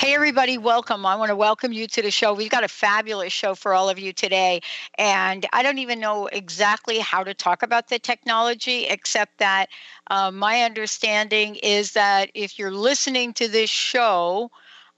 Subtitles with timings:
[0.00, 1.04] Hey, everybody, welcome.
[1.04, 2.32] I want to welcome you to the show.
[2.32, 4.62] We've got a fabulous show for all of you today.
[4.96, 9.66] And I don't even know exactly how to talk about the technology, except that
[10.06, 14.50] uh, my understanding is that if you're listening to this show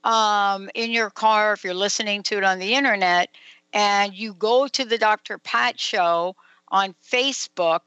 [0.05, 3.27] um, in your car, if you're listening to it on the internet,
[3.73, 5.37] and you go to the Dr.
[5.37, 6.33] Pat show
[6.69, 7.81] on Facebook,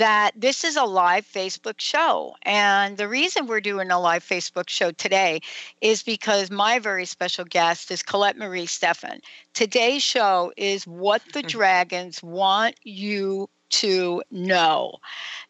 [0.00, 2.34] that this is a live Facebook show.
[2.42, 5.42] And the reason we're doing a live Facebook show today
[5.82, 9.20] is because my very special guest is Colette Marie Steffen.
[9.52, 11.48] Today's show is what the mm-hmm.
[11.48, 14.94] dragons want you to know.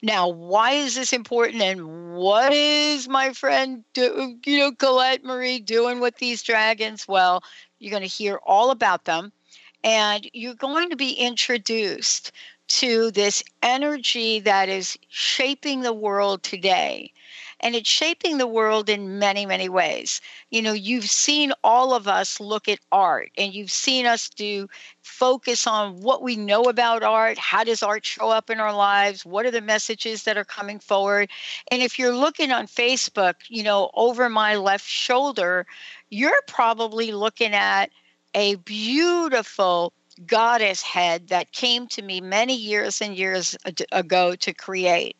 [0.03, 5.61] Now, why is this important and what is my friend, do, you know, Colette Marie
[5.61, 7.07] doing with these dragons?
[7.07, 7.45] Well,
[7.79, 9.31] you're going to hear all about them
[9.85, 12.33] and you're going to be introduced
[12.71, 17.13] to this energy that is shaping the world today.
[17.63, 20.21] And it's shaping the world in many, many ways.
[20.51, 24.67] You know, you've seen all of us look at art and you've seen us do
[25.03, 27.37] focus on what we know about art.
[27.37, 29.27] How does art show up in our lives?
[29.27, 31.29] What are the messages that are coming forward?
[31.71, 35.67] And if you're looking on Facebook, you know, over my left shoulder,
[36.09, 37.91] you're probably looking at
[38.35, 39.93] a beautiful
[40.27, 43.57] goddess head that came to me many years and years
[43.93, 45.17] ago to create.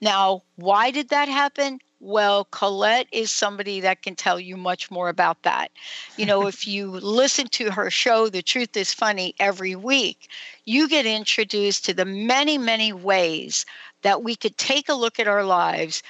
[0.00, 1.80] Now, why did that happen?
[2.02, 5.70] Well, Colette is somebody that can tell you much more about that.
[6.16, 10.30] You know, if you listen to her show, The Truth is Funny, every week,
[10.64, 13.66] you get introduced to the many, many ways
[14.00, 16.02] that we could take a look at our lives,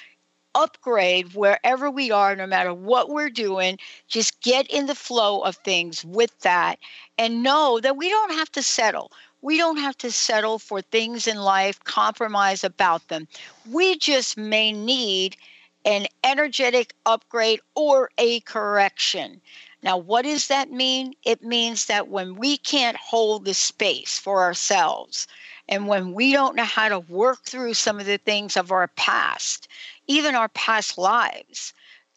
[0.54, 3.78] upgrade wherever we are, no matter what we're doing.
[4.08, 6.78] Just get in the flow of things with that
[7.18, 9.12] and know that we don't have to settle.
[9.42, 13.26] We don't have to settle for things in life, compromise about them.
[13.70, 15.36] We just may need
[15.84, 19.40] an energetic upgrade or a correction.
[19.82, 21.14] Now, what does that mean?
[21.24, 25.26] It means that when we can't hold the space for ourselves,
[25.70, 28.88] and when we don't know how to work through some of the things of our
[28.88, 29.68] past,
[30.10, 31.72] even our past lives.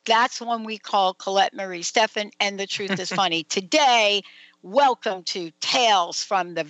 [0.06, 3.44] That's when we call Colette Marie Steffen, and the truth is funny.
[3.44, 4.24] Today,
[4.64, 6.64] welcome to Tails from the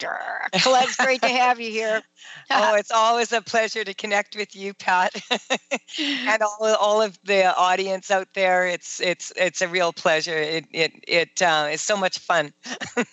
[0.00, 2.02] Colette, it's great to have you here.
[2.50, 5.14] oh, it's always a pleasure to connect with you, Pat,
[6.00, 8.66] and all, all of the audience out there.
[8.66, 10.36] It's it's it's a real pleasure.
[10.36, 12.52] It it it uh, is so much fun.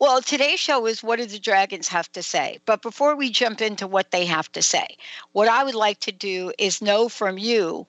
[0.00, 2.58] well, today's show is what do the dragons have to say?
[2.66, 4.86] But before we jump into what they have to say,
[5.32, 7.86] what I would like to do is know from you.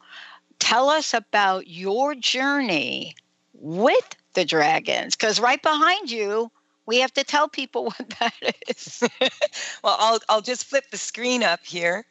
[0.60, 3.16] Tell us about your journey
[3.54, 6.52] with the dragons, because right behind you
[6.90, 8.34] we have to tell people what that
[8.68, 9.04] is.
[9.84, 12.04] well, I'll I'll just flip the screen up here.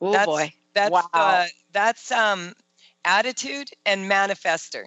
[0.00, 1.08] Oh that's, boy, that's wow.
[1.12, 2.54] Uh, that's um,
[3.04, 4.84] attitude and manifester.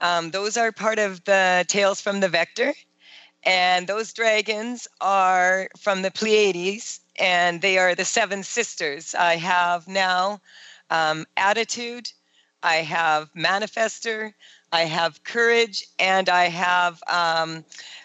[0.00, 2.72] Um, those are part of the tails from the vector,
[3.42, 9.14] and those dragons are from the Pleiades, and they are the seven sisters.
[9.14, 10.40] I have now
[10.88, 12.12] um, attitude,
[12.62, 14.32] I have manifester,
[14.72, 17.64] I have courage, and I have um,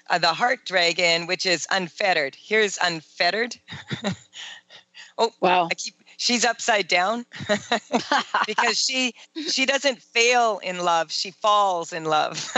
[0.10, 2.36] uh, the heart dragon, which is unfettered.
[2.40, 3.58] Here's unfettered.
[5.18, 5.68] oh, wow!
[5.72, 5.96] I keep.
[6.18, 7.26] She's upside down
[8.48, 9.14] because she
[9.50, 12.52] she doesn't fail in love; she falls in love.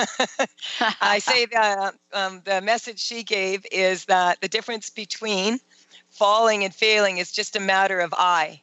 [1.01, 5.59] I say that um, the message she gave is that the difference between
[6.09, 8.61] falling and failing is just a matter of I.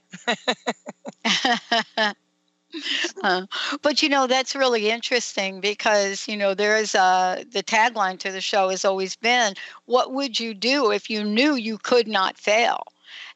[3.22, 3.46] uh,
[3.82, 8.30] but you know that's really interesting because you know there is a the tagline to
[8.32, 9.54] the show has always been
[9.86, 12.84] what would you do if you knew you could not fail?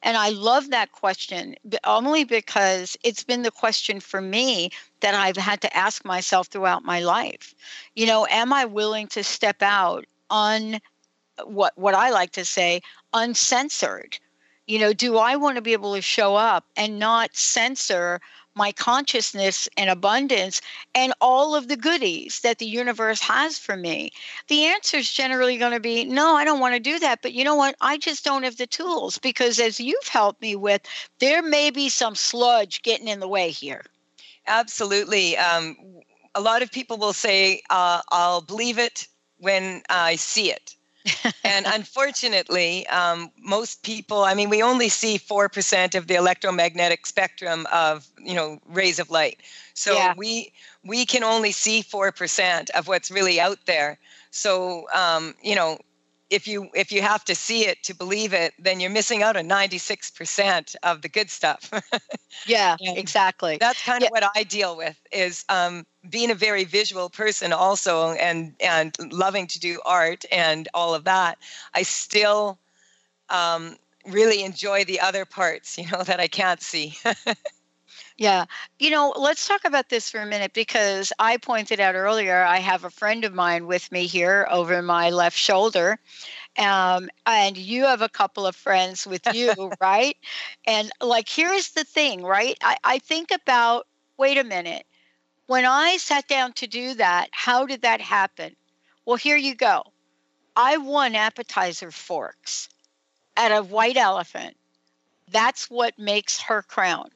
[0.02, 1.54] And i love that question
[1.84, 4.70] only because it's been the question for me
[5.00, 7.54] that i've had to ask myself throughout my life.
[7.94, 10.80] You know am i willing to step out on
[11.44, 12.80] what what i like to say
[13.12, 14.18] uncensored?
[14.66, 18.20] You know do i want to be able to show up and not censor
[18.58, 20.60] my consciousness and abundance
[20.94, 24.10] and all of the goodies that the universe has for me?
[24.48, 27.22] The answer is generally going to be no, I don't want to do that.
[27.22, 27.76] But you know what?
[27.80, 30.82] I just don't have the tools because, as you've helped me with,
[31.20, 33.84] there may be some sludge getting in the way here.
[34.46, 35.36] Absolutely.
[35.38, 35.76] Um,
[36.34, 39.06] a lot of people will say, uh, I'll believe it
[39.38, 40.74] when I see it
[41.44, 47.66] and unfortunately, um, most people, I mean, we only see 4% of the electromagnetic spectrum
[47.72, 49.40] of, you know, rays of light.
[49.74, 50.14] So yeah.
[50.16, 50.52] we
[50.84, 53.98] we can only see 4% of what's really out there.
[54.30, 55.78] So, um, you know,
[56.30, 59.36] if you if you have to see it to believe it then you're missing out
[59.36, 61.70] on 96% of the good stuff.
[62.46, 63.56] Yeah exactly.
[63.58, 64.06] that's kind yeah.
[64.06, 68.94] of what i deal with is um, being a very visual person also and and
[69.10, 71.38] loving to do art and all of that
[71.74, 72.58] i still
[73.30, 73.76] um,
[74.06, 76.96] really enjoy the other parts you know that i can't see
[78.18, 78.46] Yeah.
[78.80, 82.58] You know, let's talk about this for a minute because I pointed out earlier I
[82.58, 86.00] have a friend of mine with me here over my left shoulder.
[86.58, 90.16] Um, and you have a couple of friends with you, right?
[90.66, 92.56] And like, here's the thing, right?
[92.62, 93.86] I, I think about
[94.18, 94.86] wait a minute.
[95.46, 98.56] When I sat down to do that, how did that happen?
[99.06, 99.84] Well, here you go.
[100.56, 102.68] I won appetizer forks
[103.36, 104.56] at a white elephant.
[105.30, 107.10] That's what makes her crown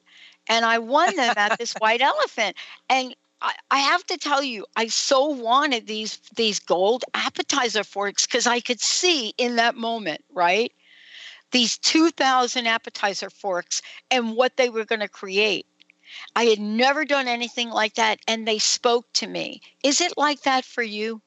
[0.49, 2.57] and I won them at this white elephant.
[2.89, 8.27] And I, I have to tell you, I so wanted these these gold appetizer forks
[8.27, 10.73] because I could see in that moment, right?
[11.51, 15.67] These 2,000 appetizer forks and what they were going to create.
[16.35, 19.61] I had never done anything like that, and they spoke to me.
[19.83, 21.21] Is it like that for you?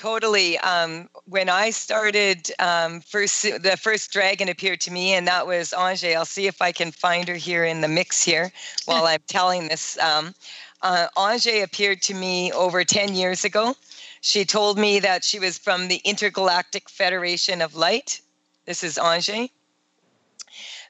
[0.00, 0.56] Totally.
[0.60, 5.74] Um, when I started, um, first the first dragon appeared to me, and that was
[5.74, 6.06] Ange.
[6.16, 8.50] I'll see if I can find her here in the mix here
[8.86, 9.98] while I'm telling this.
[9.98, 10.34] Um,
[10.80, 13.76] uh, Ange appeared to me over 10 years ago.
[14.22, 18.22] She told me that she was from the Intergalactic Federation of Light.
[18.64, 19.50] This is Ange.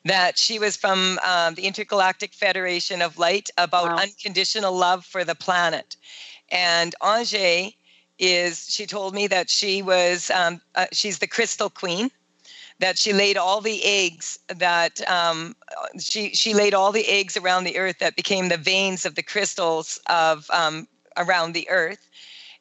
[0.05, 4.03] That she was from um, the Intergalactic Federation of Light about wow.
[4.05, 5.97] unconditional love for the planet.
[6.53, 7.75] And Ange
[8.21, 12.11] is she told me that she was um, uh, she's the crystal queen
[12.79, 15.57] that she laid all the eggs that um,
[15.99, 19.23] she she laid all the eggs around the earth that became the veins of the
[19.23, 20.87] crystals of um,
[21.17, 22.09] around the earth.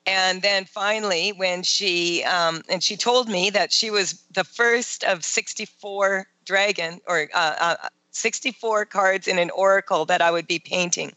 [0.06, 5.03] And then finally when she um, and she told me that she was the first
[5.03, 10.59] of 64 dragon or uh, uh, 64 cards in an oracle that i would be
[10.59, 11.13] painting.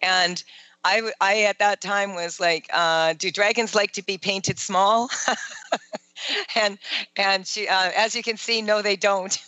[0.00, 0.42] And
[0.84, 5.10] I, I at that time was like, uh, do dragons like to be painted small?
[6.56, 6.78] and
[7.16, 9.38] and she, uh, as you can see, no, they don't.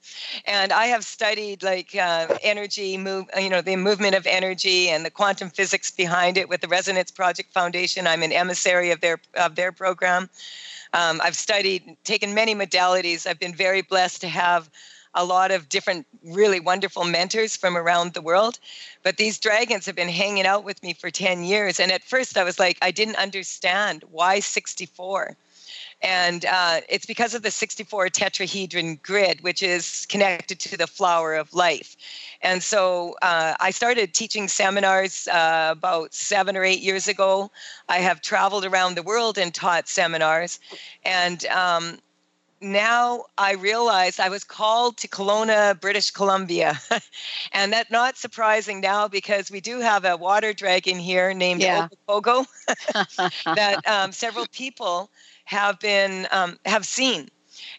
[0.46, 5.04] and I have studied like uh, energy move, you know, the movement of energy and
[5.04, 8.06] the quantum physics behind it with the Resonance Project Foundation.
[8.06, 10.28] I'm an emissary of their of their program.
[10.92, 13.26] Um, I've studied, taken many modalities.
[13.26, 14.70] I've been very blessed to have
[15.14, 18.58] a lot of different really wonderful mentors from around the world.
[19.02, 21.78] But these dragons have been hanging out with me for 10 years.
[21.78, 25.36] And at first I was like, I didn't understand why 64.
[26.02, 31.34] And uh, it's because of the 64 tetrahedron grid, which is connected to the flower
[31.34, 31.96] of life.
[32.42, 37.50] And so uh, I started teaching seminars uh, about seven or eight years ago.
[37.88, 40.60] I have traveled around the world and taught seminars.
[41.04, 41.98] And um,
[42.64, 46.80] now I realize I was called to Kelowna, British Columbia.
[47.52, 51.88] and that's not surprising now because we do have a water dragon here named yeah.
[52.08, 52.46] Ogopogo
[53.54, 55.10] that um, several people
[55.44, 57.28] have been um, have seen.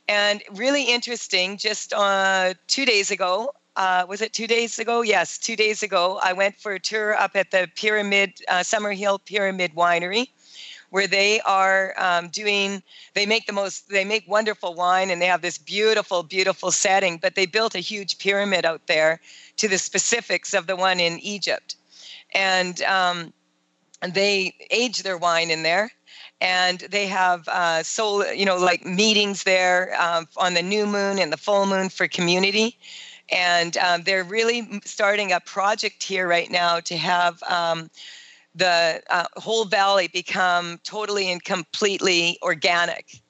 [0.08, 5.02] And really interesting, just uh, two days ago, uh, was it two days ago?
[5.02, 9.20] Yes, two days ago, I went for a tour up at the Pyramid, uh, Summerhill
[9.26, 10.30] Pyramid Winery
[10.90, 12.82] where they are um, doing
[13.14, 17.18] they make the most they make wonderful wine and they have this beautiful beautiful setting
[17.18, 19.20] but they built a huge pyramid out there
[19.58, 21.76] to the specifics of the one in egypt.
[22.34, 23.34] And um,
[24.02, 25.92] they age their wine in there
[26.42, 31.20] and they have uh, soul you know like meetings there um, on the new moon
[31.20, 32.78] and the full moon for community.
[33.32, 37.90] And um, they're really starting a project here right now to have um,
[38.56, 43.22] the uh, whole valley become totally and completely organic.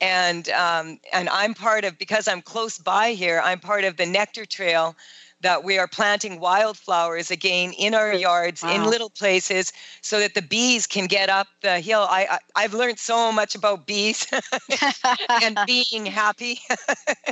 [0.00, 3.40] And um, and I'm part of because I'm close by here.
[3.44, 4.96] I'm part of the Nectar Trail,
[5.42, 8.74] that we are planting wildflowers again in our yards, wow.
[8.74, 12.06] in little places, so that the bees can get up the hill.
[12.08, 14.26] I, I have learned so much about bees
[15.42, 16.60] and being happy,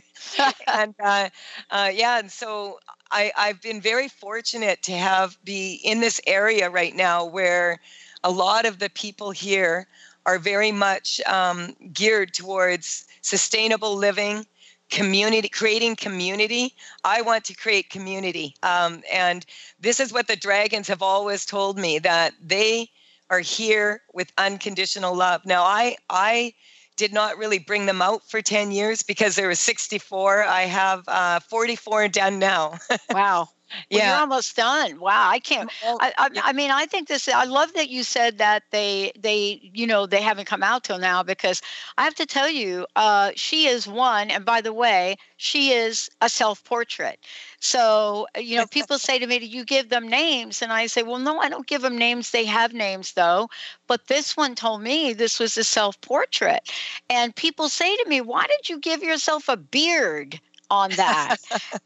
[0.67, 1.29] and uh,
[1.71, 2.79] uh, yeah, and so
[3.11, 7.81] I I've been very fortunate to have be in this area right now where
[8.25, 9.87] a lot of the people here
[10.27, 14.47] are very much um, geared towards sustainable living
[14.91, 16.75] community creating community.
[17.05, 19.47] I want to create community um, and
[19.79, 22.91] this is what the dragons have always told me that they
[23.31, 25.47] are here with unconditional love.
[25.47, 26.53] Now i i
[27.01, 31.03] did not really bring them out for 10 years because there was 64 i have
[31.09, 32.79] uh, 44 done now.
[33.13, 33.49] Wow
[33.91, 34.11] well, yeah.
[34.11, 35.01] you're almost done.
[35.01, 35.71] Wow, I can't.
[35.85, 37.29] I, I, I, mean, I think this.
[37.29, 40.99] I love that you said that they, they, you know, they haven't come out till
[40.99, 41.63] now because
[41.97, 44.31] I have to tell you, uh, she is one.
[44.31, 47.19] And by the way, she is a self-portrait.
[47.61, 51.03] So, you know, people say to me, "Do you give them names?" And I say,
[51.03, 52.31] "Well, no, I don't give them names.
[52.31, 53.49] They have names though."
[53.87, 56.71] But this one told me this was a self-portrait,
[57.09, 61.37] and people say to me, "Why did you give yourself a beard?" On that.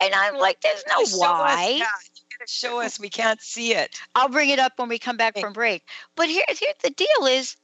[0.00, 1.82] and I'm like, there's no show why.
[1.82, 2.10] Us,
[2.46, 3.98] show us we can't see it.
[4.14, 5.82] I'll bring it up when we come back from break.
[6.16, 7.56] But here, here the deal is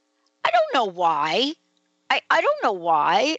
[0.45, 1.55] I don't know why.
[2.09, 3.37] I, I don't know why.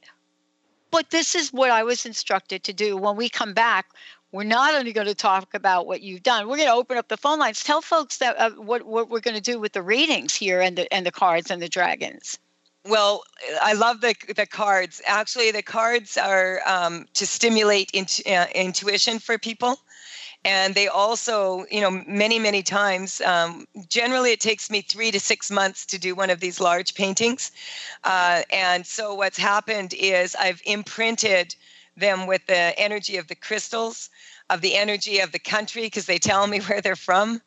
[0.92, 2.98] But this is what I was instructed to do.
[2.98, 3.88] When we come back,
[4.32, 6.48] we're not only going to talk about what you've done.
[6.48, 7.64] We're going to open up the phone lines.
[7.64, 10.78] Tell folks that uh, what what we're going to do with the readings here and
[10.78, 12.40] the and the cards and the dragons.
[12.84, 13.24] Well,
[13.62, 15.02] I love the the cards.
[15.06, 17.92] Actually, the cards are um, to stimulate
[18.26, 19.80] uh, intuition for people,
[20.46, 23.22] and they also, you know, many many times.
[23.22, 26.96] Um, generally, it takes me three to six months to do one of these large
[26.96, 27.52] paintings,
[28.04, 31.56] uh, and so what's happened is I've imprinted
[31.98, 34.10] them with the energy of the crystals
[34.52, 37.42] of the energy of the country because they tell me where they're from.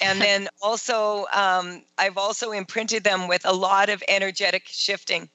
[0.00, 5.28] And then also, um, I've also imprinted them with a lot of energetic shifting.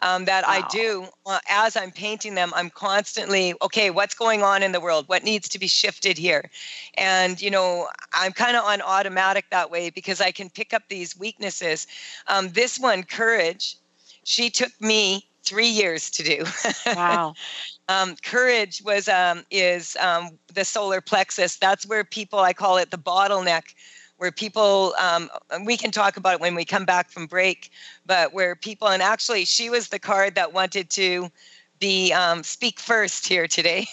[0.00, 0.54] Um, that wow.
[0.54, 2.52] I do uh, as I'm painting them.
[2.54, 5.08] I'm constantly, okay, what's going on in the world?
[5.08, 6.48] What needs to be shifted here?
[6.94, 10.84] And, you know, I'm kind of on automatic that way because I can pick up
[10.88, 11.88] these weaknesses.
[12.28, 13.76] Um, this one, courage,
[14.22, 16.44] she took me three years to do.
[16.94, 17.34] Wow.
[17.88, 21.56] Um, courage was um, is um, the solar plexus.
[21.56, 23.74] That's where people I call it the bottleneck,
[24.18, 25.30] where people um,
[25.64, 27.70] we can talk about it when we come back from break,
[28.04, 31.30] but where people and actually she was the card that wanted to
[31.80, 33.86] be um, speak first here today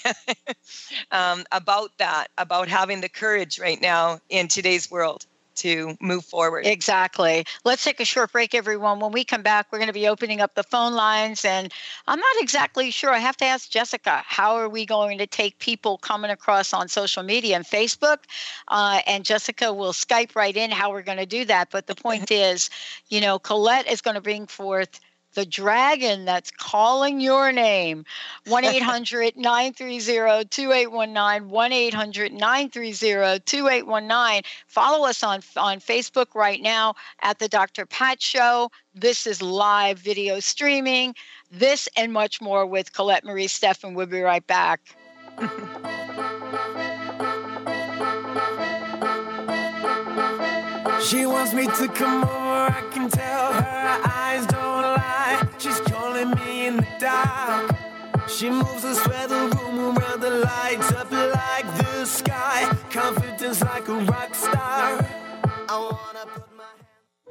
[1.12, 5.26] um, about that about having the courage right now in today's world
[5.56, 6.66] to move forward.
[6.66, 7.46] Exactly.
[7.64, 9.00] Let's take a short break, everyone.
[9.00, 11.46] When we come back, we're going to be opening up the phone lines.
[11.46, 11.72] And
[12.08, 13.12] I'm not exactly sure.
[13.12, 16.88] I have to ask Jessica, how are we going to take people coming across on
[16.88, 18.20] social media and Facebook?
[18.68, 21.70] Uh, and Jessica will Skype right in how we're going to do that.
[21.72, 22.70] But the point is,
[23.10, 25.00] you know, Colette is going to bring forth
[25.36, 28.06] the dragon that's calling your name.
[28.48, 31.50] 1 800 930 2819.
[31.50, 34.42] 1 800 930 2819.
[34.68, 37.86] Follow us on, on Facebook right now at The Dr.
[37.86, 38.72] Pat Show.
[38.94, 41.14] This is live video streaming.
[41.52, 43.94] This and much more with Colette Marie Steffen.
[43.94, 44.82] We'll be right back.
[51.06, 54.48] She wants me to come over, I can tell her eyes
[58.38, 62.66] She moves and swear the room around the lights up like the sky.
[62.90, 65.08] Confidence like a rock star.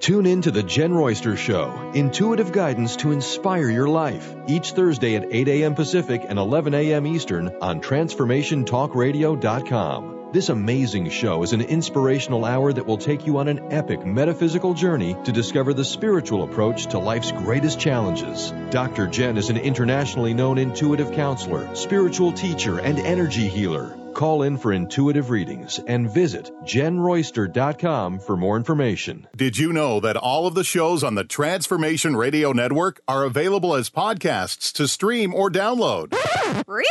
[0.01, 5.17] Tune in to the Jen Royster Show, intuitive guidance to inspire your life, each Thursday
[5.17, 5.75] at 8 a.m.
[5.75, 7.07] Pacific and 11 a.m.
[7.07, 10.24] Eastern on TransformationTalkRadio.com.
[10.35, 14.75] This amazing show is an inspirational hour that will take you on an epic metaphysical
[14.75, 18.53] journey to discover the spiritual approach to life's greatest challenges.
[18.71, 19.07] Dr.
[19.07, 23.97] Jen is an internationally known intuitive counselor, spiritual teacher, and energy healer.
[24.13, 29.29] Call in for intuitive readings and visit jenroyster.com for more information.
[29.37, 33.77] Did you know that all of the shows on the Transformation Radio Network are available
[33.77, 36.13] as podcasts to stream or download?
[36.67, 36.87] Really?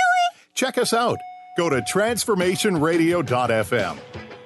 [0.53, 1.17] Check us out
[1.55, 3.99] Go to transformationradio.fm.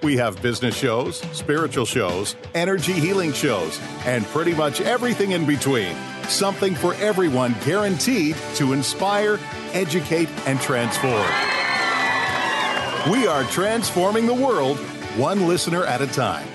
[0.04, 5.96] We have business shows, spiritual shows, energy healing shows, and pretty much everything in between.
[6.28, 9.40] Something for everyone guaranteed to inspire,
[9.72, 11.26] educate, and transform.
[13.10, 14.78] We are transforming the world
[15.16, 16.46] one listener at a time.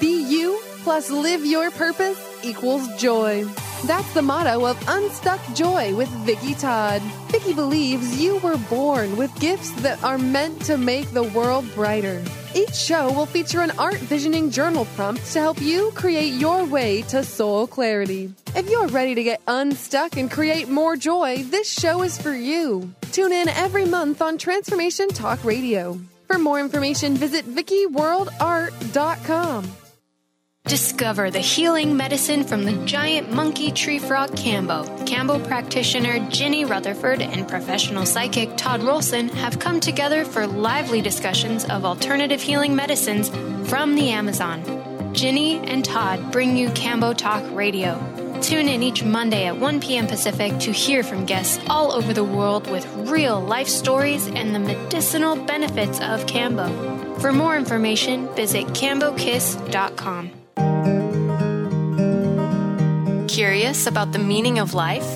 [0.00, 3.46] Be you plus live your purpose equals joy.
[3.84, 7.02] That's the motto of Unstuck Joy with Vicki Todd.
[7.28, 12.24] Vicki believes you were born with gifts that are meant to make the world brighter.
[12.54, 17.02] Each show will feature an art visioning journal prompt to help you create your way
[17.02, 18.32] to soul clarity.
[18.54, 22.90] If you're ready to get unstuck and create more joy, this show is for you.
[23.12, 26.00] Tune in every month on Transformation Talk Radio.
[26.26, 29.85] For more information, visit VickiWorldArt.com.
[30.66, 34.84] Discover the healing medicine from the giant monkey tree frog Kambo.
[35.06, 41.64] Kambo practitioner Ginny Rutherford and professional psychic Todd Rolson have come together for lively discussions
[41.66, 43.28] of alternative healing medicines
[43.70, 45.14] from the Amazon.
[45.14, 47.94] Ginny and Todd bring you Kambo Talk Radio.
[48.42, 50.08] Tune in each Monday at 1 p.m.
[50.08, 54.58] Pacific to hear from guests all over the world with real life stories and the
[54.58, 57.20] medicinal benefits of Kambo.
[57.20, 60.35] For more information, visit kambokiss.com.
[63.36, 65.06] Curious about the meaning of life?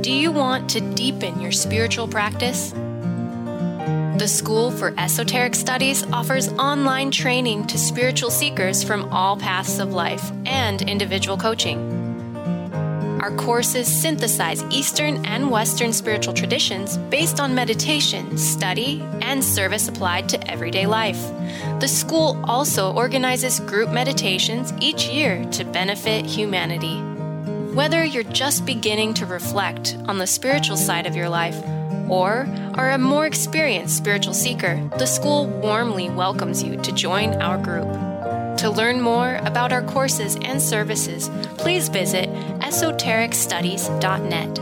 [0.00, 2.70] Do you want to deepen your spiritual practice?
[2.70, 9.92] The School for Esoteric Studies offers online training to spiritual seekers from all paths of
[9.92, 11.78] life and individual coaching.
[13.20, 20.30] Our courses synthesize Eastern and Western spiritual traditions based on meditation, study, and service applied
[20.30, 21.22] to everyday life.
[21.80, 27.02] The school also organizes group meditations each year to benefit humanity.
[27.76, 31.62] Whether you're just beginning to reflect on the spiritual side of your life
[32.08, 37.58] or are a more experienced spiritual seeker, the school warmly welcomes you to join our
[37.58, 37.92] group.
[38.60, 41.28] To learn more about our courses and services,
[41.58, 42.30] please visit
[42.60, 44.54] esotericstudies.net.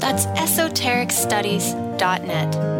[0.00, 2.77] That's esotericstudies.net.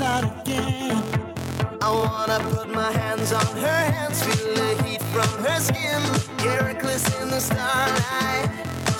[0.00, 6.02] I wanna put my hands on her hands, feel the heat from her skin.
[6.38, 8.50] Get reckless in the starlight.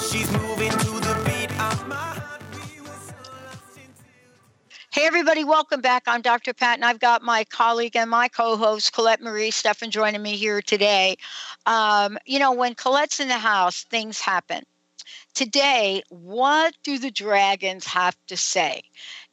[0.08, 2.42] She's moving to the beat of my heart.
[4.92, 6.04] Hey, everybody, welcome back.
[6.06, 6.54] I'm Dr.
[6.54, 10.36] Pat, and I've got my colleague and my co host, Colette Marie Steffen, joining me
[10.36, 11.16] here today.
[11.66, 14.62] Um, you know, when Colette's in the house, things happen.
[15.36, 18.84] Today, what do the dragons have to say?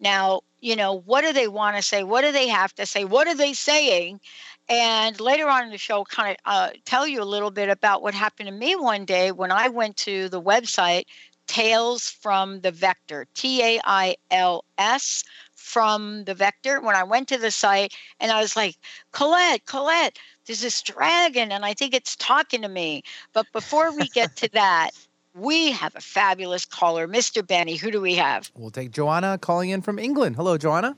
[0.02, 2.04] Now, you know, what do they want to say?
[2.04, 3.06] What do they have to say?
[3.06, 4.20] What are they saying?
[4.68, 8.02] And later on in the show, kind of uh, tell you a little bit about
[8.02, 11.06] what happened to me one day when I went to the website
[11.48, 15.24] Tails from the Vector, T A I L S
[15.56, 16.82] from the Vector.
[16.82, 18.76] When I went to the site and I was like,
[19.14, 23.04] Colette, Colette, there's this dragon and I think it's talking to me.
[23.32, 24.92] But before we get to that,
[25.36, 27.46] we have a fabulous caller, Mr.
[27.46, 27.76] Benny.
[27.76, 28.52] Who do we have?
[28.56, 30.36] We'll take Joanna calling in from England.
[30.36, 30.96] Hello, Joanna.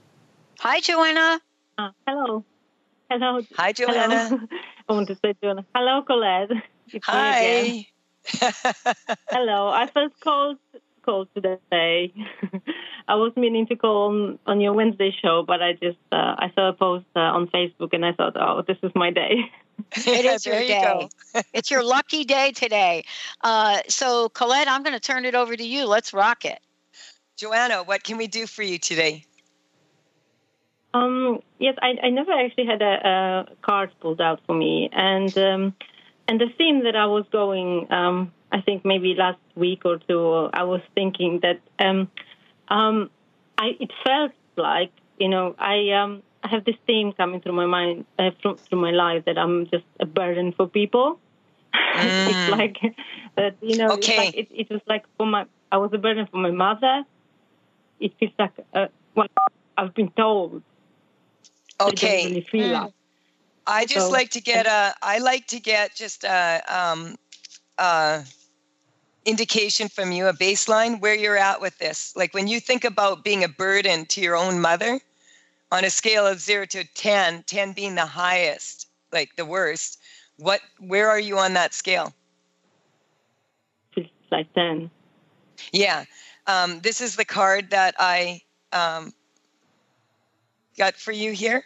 [0.60, 1.41] Hi, Joanna.
[1.78, 2.43] Uh, hello.
[3.10, 3.41] Hello.
[3.58, 4.30] Hi, Joanna.
[4.30, 4.48] Hello.
[4.89, 5.65] I want to say Joanna.
[5.74, 6.52] Hello, Colette.
[6.91, 7.06] It's.
[7.06, 7.88] Hi.
[9.30, 9.67] Hello.
[9.69, 10.58] I felt called
[11.04, 12.12] called today.
[13.08, 16.52] I was meaning to call on, on your Wednesday show, but I just uh, I
[16.56, 19.52] saw a post uh, on Facebook and I thought, oh, this is my day.
[20.11, 21.09] It is your There you day.
[21.53, 23.03] it's your lucky day today.
[23.41, 25.85] Uh, so, Colette, I'm going to turn it over to you.
[25.85, 26.59] Let's rock it.
[27.38, 29.25] Joanna, what can we do for you today?
[30.93, 35.38] Um, yes, I, I never actually had a, a card pulled out for me, and
[35.38, 35.73] um,
[36.27, 40.49] and the theme that I was going, um, I think maybe last week or two,
[40.53, 42.09] I was thinking that um,
[42.69, 43.09] um,
[43.57, 47.65] I it felt like you know I um, I have this theme coming through my
[47.65, 51.19] mind uh, through, through my life that I'm just a burden for people.
[51.97, 52.77] it's like
[53.36, 53.91] that you know.
[53.93, 54.17] Okay.
[54.17, 57.03] like, it, it was like for my I was a burden for my mother.
[57.99, 59.27] It feels like uh, well
[59.77, 60.62] I've been told
[61.81, 62.25] Okay.
[62.27, 62.93] really feel like.
[63.67, 64.93] I just So- like to get a.
[65.01, 67.15] I like to get just a um,
[67.79, 68.21] uh,
[69.25, 72.13] indication from you, a baseline where you're at with this.
[72.15, 74.99] Like when you think about being a burden to your own mother,
[75.75, 79.99] on a scale of zero to 10, 10 being the highest, like the worst.
[80.38, 80.61] What?
[80.79, 82.13] Where are you on that scale?
[84.31, 84.89] Like ten.
[85.71, 86.05] Yeah.
[86.47, 89.13] Um, this is the card that I um,
[90.77, 91.63] got for you here.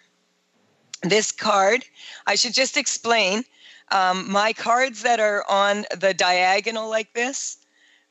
[1.03, 1.85] This card,
[2.27, 3.43] I should just explain.
[3.91, 7.57] Um, my cards that are on the diagonal like this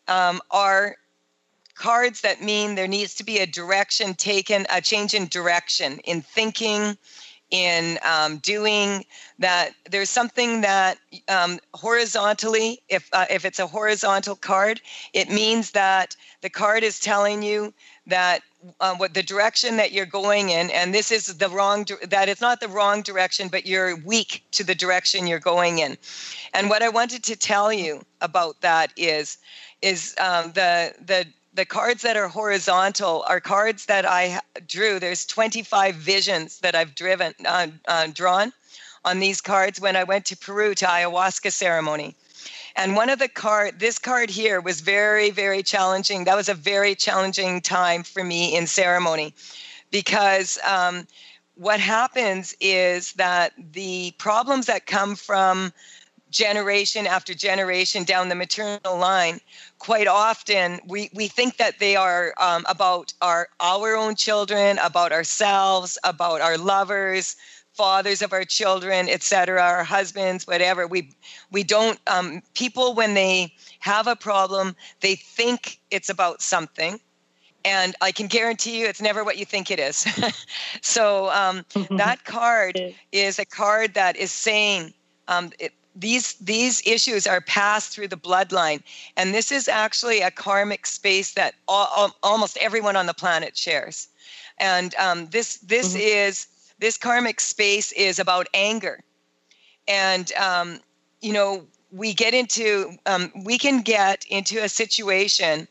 [0.08, 0.96] um, are
[1.79, 6.21] cards that mean there needs to be a direction taken, a change in direction in
[6.21, 6.99] thinking,
[7.51, 9.05] in um, doing
[9.38, 14.81] that there's something that um, horizontally if uh, if it's a horizontal card
[15.14, 17.73] it means that the card is telling you
[18.07, 18.43] that
[18.81, 22.41] uh, what the direction that you're going in and this is the wrong that it's
[22.41, 25.97] not the wrong direction but you're weak to the direction you're going in.
[26.53, 29.38] And what i wanted to tell you about that is
[29.81, 31.27] is um, the the
[31.59, 35.01] the cards that are horizontal are cards that I drew.
[35.01, 38.53] There's 25 visions that I've driven uh, uh, drawn
[39.05, 42.14] on these cards when I went to Peru to ayahuasca ceremony.
[42.77, 46.23] And one of the card, this card here was very, very challenging.
[46.23, 49.35] That was a very challenging time for me in ceremony
[49.90, 51.09] because um,
[51.57, 55.73] what happens is that the problems that come from
[56.31, 59.40] generation after generation down the maternal line
[59.79, 65.12] quite often we, we think that they are um, about our our own children about
[65.12, 67.37] ourselves about our lovers
[67.73, 70.87] fathers of our children etc our husbands whatever.
[70.87, 71.11] We
[71.51, 77.01] we don't um, people when they have a problem they think it's about something.
[77.64, 80.07] And I can guarantee you it's never what you think it is.
[80.81, 82.81] so um, that card
[83.12, 84.95] is a card that is saying
[85.27, 88.82] um, it, these these issues are passed through the bloodline.
[89.16, 94.08] And this is actually a karmic space that all, almost everyone on the planet shares.
[94.58, 96.00] And um, this this mm-hmm.
[96.00, 96.46] is
[96.78, 99.02] this karmic space is about anger.
[99.88, 100.80] And um,
[101.20, 105.66] you know we get into um, we can get into a situation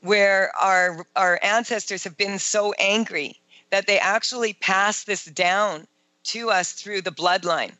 [0.00, 3.40] where our our ancestors have been so angry
[3.70, 5.86] that they actually pass this down
[6.24, 7.72] to us through the bloodline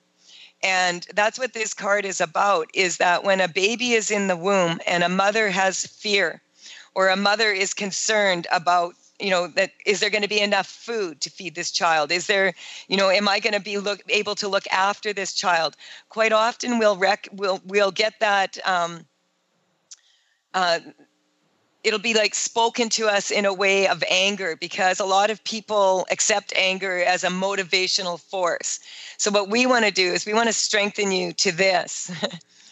[0.62, 4.36] and that's what this card is about is that when a baby is in the
[4.36, 6.40] womb and a mother has fear
[6.94, 10.66] or a mother is concerned about you know that is there going to be enough
[10.66, 12.10] food to feed this child?
[12.10, 12.54] Is there
[12.88, 15.76] you know am i going to be look, able to look after this child?
[16.08, 19.06] Quite often we'll rec we'll we'll get that um,
[20.54, 20.80] uh,
[21.84, 25.42] it'll be like spoken to us in a way of anger because a lot of
[25.44, 28.80] people accept anger as a motivational force.
[29.18, 32.10] So, what we want to do is we want to strengthen you to this.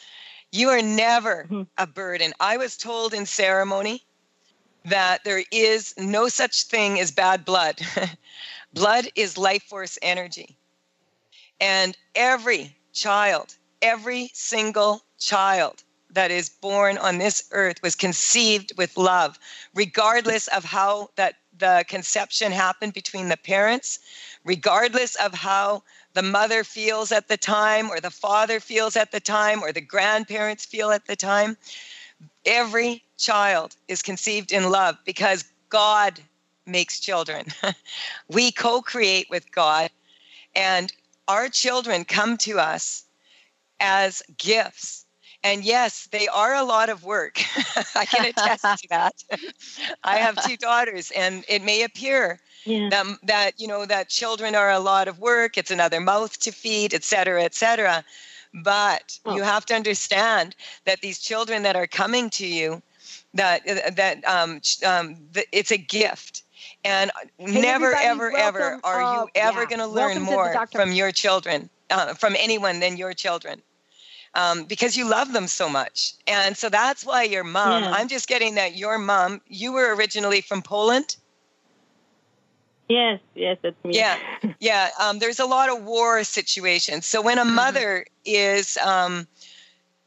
[0.52, 1.62] you are never mm-hmm.
[1.78, 2.32] a burden.
[2.40, 4.04] I was told in ceremony
[4.84, 7.80] that there is no such thing as bad blood.
[8.74, 10.56] blood is life force energy.
[11.60, 18.96] And every child, every single child that is born on this earth was conceived with
[18.96, 19.38] love,
[19.74, 23.98] regardless of how that the conception happened between the parents,
[24.44, 25.82] regardless of how
[26.14, 29.80] the mother feels at the time, or the father feels at the time, or the
[29.80, 31.56] grandparents feel at the time.
[32.44, 36.18] Every child is conceived in love because God
[36.66, 37.46] makes children.
[38.28, 39.90] we co create with God,
[40.56, 40.92] and
[41.28, 43.04] our children come to us
[43.78, 45.06] as gifts
[45.42, 47.42] and yes, they are a lot of work.
[47.96, 49.24] I can attest to that.
[50.04, 52.88] I have two daughters, and it may appear yeah.
[52.90, 55.56] that, that you know that children are a lot of work.
[55.56, 58.04] It's another mouth to feed, et cetera, et cetera.
[58.52, 59.36] But oh.
[59.36, 62.82] you have to understand that these children that are coming to you,
[63.34, 65.16] that uh, that um, um,
[65.52, 66.42] it's a gift.
[66.84, 68.40] And hey, never, ever, welcome.
[68.40, 69.66] ever are you uh, ever yeah.
[69.66, 73.62] going to learn more from your children, uh, from anyone than your children
[74.34, 76.14] um, because you love them so much.
[76.26, 77.92] And so that's why your mom, yeah.
[77.92, 81.16] I'm just getting that your mom, you were originally from Poland.
[82.88, 83.94] Yes, yes, that's me.
[83.94, 84.18] Yeah,
[84.58, 84.90] yeah.
[85.00, 87.06] Um, there's a lot of war situations.
[87.06, 87.54] So when a mm-hmm.
[87.54, 89.28] mother is um,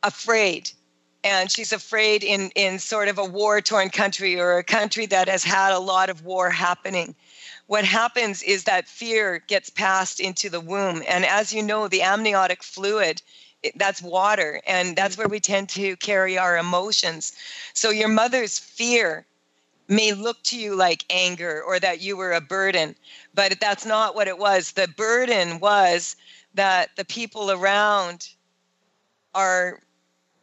[0.03, 0.69] afraid,
[1.23, 5.29] and she's afraid in in sort of a war torn country or a country that
[5.29, 7.15] has had a lot of war happening,
[7.67, 12.01] what happens is that fear gets passed into the womb, and as you know, the
[12.01, 13.21] amniotic fluid
[13.75, 17.33] that's water and that's where we tend to carry our emotions.
[17.73, 19.25] So your mother's fear
[19.87, 22.95] may look to you like anger or that you were a burden
[23.33, 24.71] but that's not what it was.
[24.71, 26.15] The burden was
[26.53, 28.29] that the people around
[29.33, 29.79] are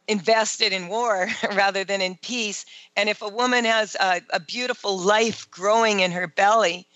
[0.08, 2.66] invested in war rather than in peace.
[2.96, 6.86] And if a woman has a, a beautiful life growing in her belly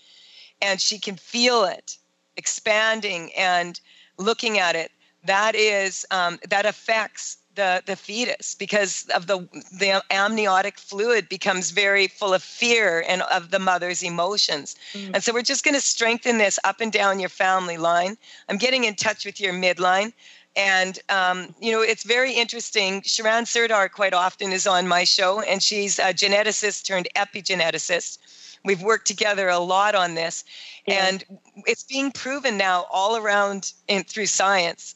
[0.61, 1.97] and she can feel it
[2.37, 3.79] expanding and
[4.17, 4.91] looking at it
[5.25, 9.39] that is um, that affects the the fetus because of the
[9.79, 14.75] the amniotic fluid becomes very full of fear and of the mother's emotions.
[14.93, 15.11] Mm.
[15.15, 18.17] and so we're just going to strengthen this up and down your family line.
[18.49, 20.13] I'm getting in touch with your midline.
[20.57, 23.01] And um, you know it's very interesting.
[23.01, 28.19] Sharon Sirdar quite often is on my show and she's a geneticist turned epigeneticist.
[28.63, 30.43] We've worked together a lot on this,
[30.87, 31.07] yeah.
[31.07, 31.23] and
[31.67, 34.95] it's being proven now all around in, through science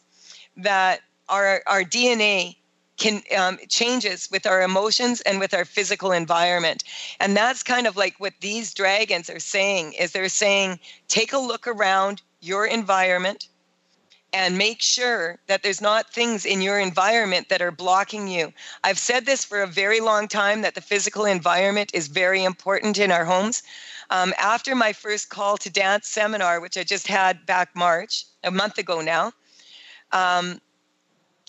[0.57, 2.55] that our our DNA
[2.97, 6.83] can um, changes with our emotions and with our physical environment
[7.19, 11.37] and that's kind of like what these dragons are saying is they're saying take a
[11.37, 13.47] look around your environment
[14.33, 18.53] and make sure that there's not things in your environment that are blocking you.
[18.83, 22.99] I've said this for a very long time that the physical environment is very important
[22.99, 23.63] in our homes.
[24.11, 28.51] Um, after my first call to dance seminar, which I just had back March, a
[28.51, 29.31] month ago now,
[30.11, 30.59] um,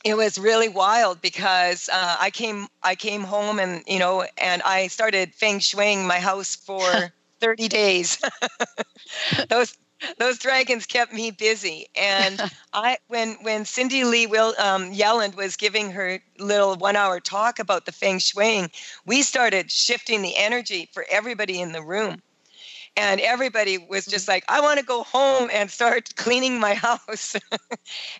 [0.05, 4.62] it was really wild because uh, I came I came home and you know and
[4.62, 8.18] I started feng shuiing my house for 30 days.
[9.49, 9.77] those
[10.18, 12.40] those dragons kept me busy and
[12.73, 17.59] i when when cindy lee will um, yelland was giving her little one hour talk
[17.59, 18.70] about the feng shuiing
[19.05, 22.23] we started shifting the energy for everybody in the room
[22.96, 27.37] and everybody was just like i want to go home and start cleaning my house.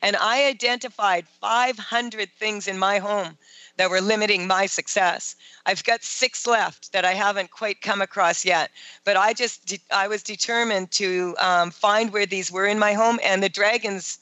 [0.03, 3.37] And i identified 500 things in my home
[3.77, 5.37] that were limiting my success.
[5.65, 8.71] I've got six left that I haven't quite come across yet,
[9.05, 12.93] but I just de- I was determined to um, find where these were in my
[12.93, 14.19] home, and the dragons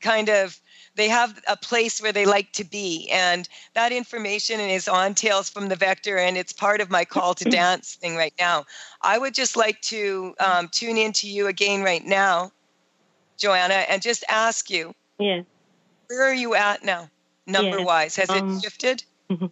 [0.00, 0.60] kind of
[0.96, 5.48] they have a place where they like to be and that information is on tails
[5.48, 8.64] from the vector and it's part of my call to dance thing right now
[9.02, 12.50] i would just like to um, tune into you again right now
[13.38, 15.42] joanna and just ask you yeah
[16.08, 17.08] where are you at now
[17.50, 18.16] number wise?
[18.16, 19.04] Has um, it shifted?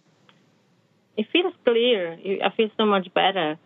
[1.17, 2.17] It feels clear.
[2.41, 3.57] I feel so much better.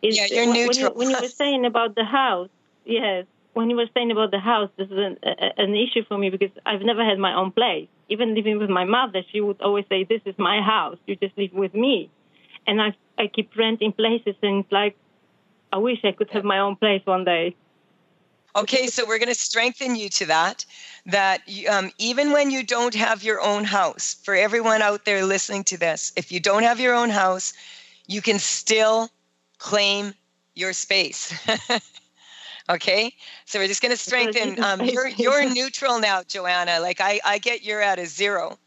[0.00, 0.94] It's, yeah, you're neutral.
[0.94, 2.48] When you, when you were saying about the house,
[2.86, 6.16] yes, when you were saying about the house, this is an, a, an issue for
[6.16, 7.88] me because I've never had my own place.
[8.08, 10.98] Even living with my mother, she would always say, "This is my house.
[11.06, 12.10] You just live with me."
[12.66, 14.96] And I I keep renting places, and it's like
[15.72, 17.56] I wish I could have my own place one day.
[18.54, 20.66] Okay, so we're going to strengthen you to that.
[21.06, 25.64] That um, even when you don't have your own house, for everyone out there listening
[25.64, 27.54] to this, if you don't have your own house,
[28.06, 29.08] you can still
[29.58, 30.12] claim
[30.54, 31.32] your space.
[32.68, 34.62] okay, so we're just going to strengthen.
[34.62, 36.80] Um, you're you're neutral now, Joanna.
[36.80, 38.58] Like I I get you're at a zero,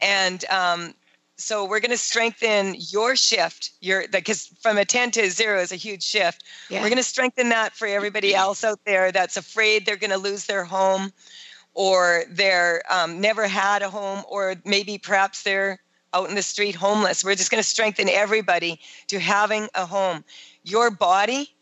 [0.00, 0.94] and um,
[1.36, 5.60] so we're going to strengthen your shift your because from a 10 to a 0
[5.60, 6.80] is a huge shift yeah.
[6.80, 10.18] we're going to strengthen that for everybody else out there that's afraid they're going to
[10.18, 11.12] lose their home
[11.74, 15.78] or they're um, never had a home or maybe perhaps they're
[16.14, 20.24] out in the street homeless we're just going to strengthen everybody to having a home
[20.64, 21.54] your body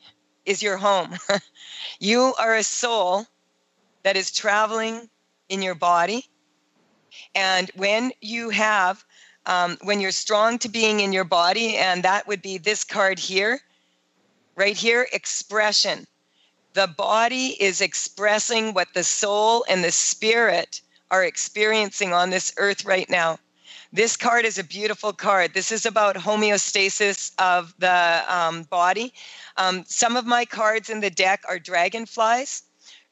[0.47, 1.17] is your home
[2.01, 3.27] you are a soul
[4.03, 5.09] that is traveling
[5.49, 6.25] in your body
[7.35, 9.05] and when you have
[9.47, 13.19] um, when you're strong to being in your body, and that would be this card
[13.19, 13.61] here,
[14.57, 16.07] right here expression.
[16.73, 20.81] The body is expressing what the soul and the spirit
[21.11, 23.39] are experiencing on this earth right now.
[23.95, 25.55] This card is a beautiful card.
[25.55, 29.15] This is about homeostasis of the um, body.
[29.57, 32.65] Um, some of my cards in the deck are dragonflies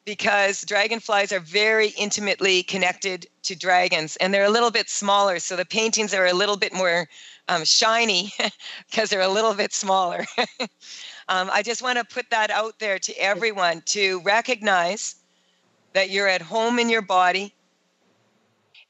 [0.05, 5.55] because dragonflies are very intimately connected to dragons and they're a little bit smaller so
[5.55, 7.09] the paintings are a little bit more
[7.47, 8.33] um, shiny
[8.91, 10.27] because they're a little bit smaller
[11.29, 15.15] um, i just want to put that out there to everyone to recognize
[15.93, 17.55] that you're at home in your body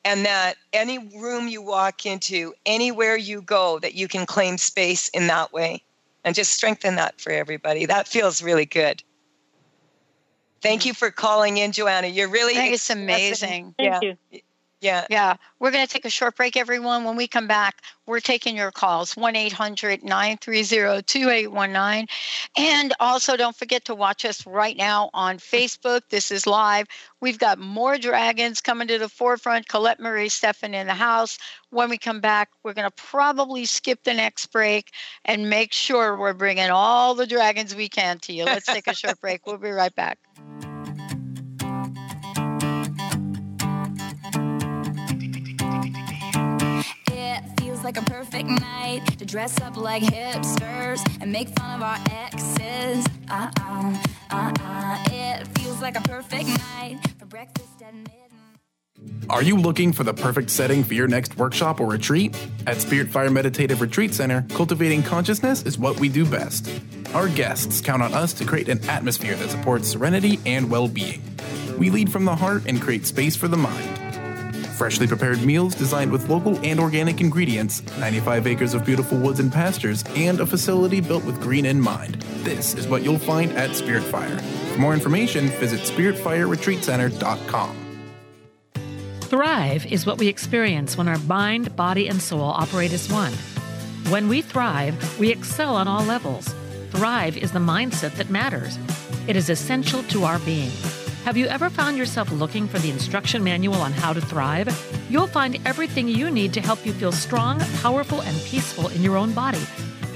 [0.05, 5.09] and that any room you walk into anywhere you go that you can claim space
[5.11, 5.83] in that way
[6.25, 9.03] and just strengthen that for everybody that feels really good
[10.63, 12.07] Thank you for calling in, Joanna.
[12.07, 12.55] You're really.
[12.55, 13.75] it's amazing.
[13.77, 14.15] Thank yeah.
[14.31, 14.41] you.
[14.83, 15.07] Yeah.
[15.09, 15.37] Yeah.
[15.61, 17.05] We're going to take a short break, everyone.
[17.05, 22.09] When we come back, we're taking your calls 1 800 930 2819.
[22.59, 26.01] And also, don't forget to watch us right now on Facebook.
[26.11, 26.89] This is live.
[27.21, 29.69] We've got more dragons coming to the forefront.
[29.69, 31.39] Colette Marie Stefan in the house.
[31.71, 34.91] When we come back, we're going to probably skip the next break
[35.25, 38.45] and make sure we're bringing all the dragons we can to you.
[38.45, 39.47] Let's take a short break.
[39.47, 40.19] We'll be right back.
[47.85, 53.07] Like a perfect night to dress up like hipsters and make fun of our exes.
[53.29, 53.97] Uh uh,
[54.31, 55.05] uh uh.
[55.11, 58.23] It feels like a perfect night for breakfast at midnight.
[59.29, 62.37] Are you looking for the perfect setting for your next workshop or retreat?
[62.67, 66.71] At Spirit Fire Meditative Retreat Center, cultivating consciousness is what we do best.
[67.15, 71.23] Our guests count on us to create an atmosphere that supports serenity and well being.
[71.79, 74.02] We lead from the heart and create space for the mind.
[74.77, 79.53] Freshly prepared meals designed with local and organic ingredients, 95 acres of beautiful woods and
[79.53, 82.15] pastures, and a facility built with green in mind.
[82.43, 84.41] This is what you'll find at Spiritfire.
[84.73, 87.77] For more information, visit spiritfireretreatcenter.com.
[89.21, 93.33] Thrive is what we experience when our mind, body, and soul operate as one.
[94.11, 96.55] When we thrive, we excel on all levels.
[96.91, 98.79] Thrive is the mindset that matters.
[99.27, 100.71] It is essential to our being.
[101.25, 104.69] Have you ever found yourself looking for the instruction manual on how to thrive?
[105.09, 109.17] You'll find everything you need to help you feel strong, powerful, and peaceful in your
[109.17, 109.65] own body.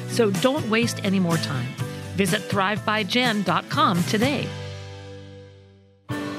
[0.08, 1.68] So don't waste any more time.
[2.16, 4.48] Visit thrivebyjen.com today.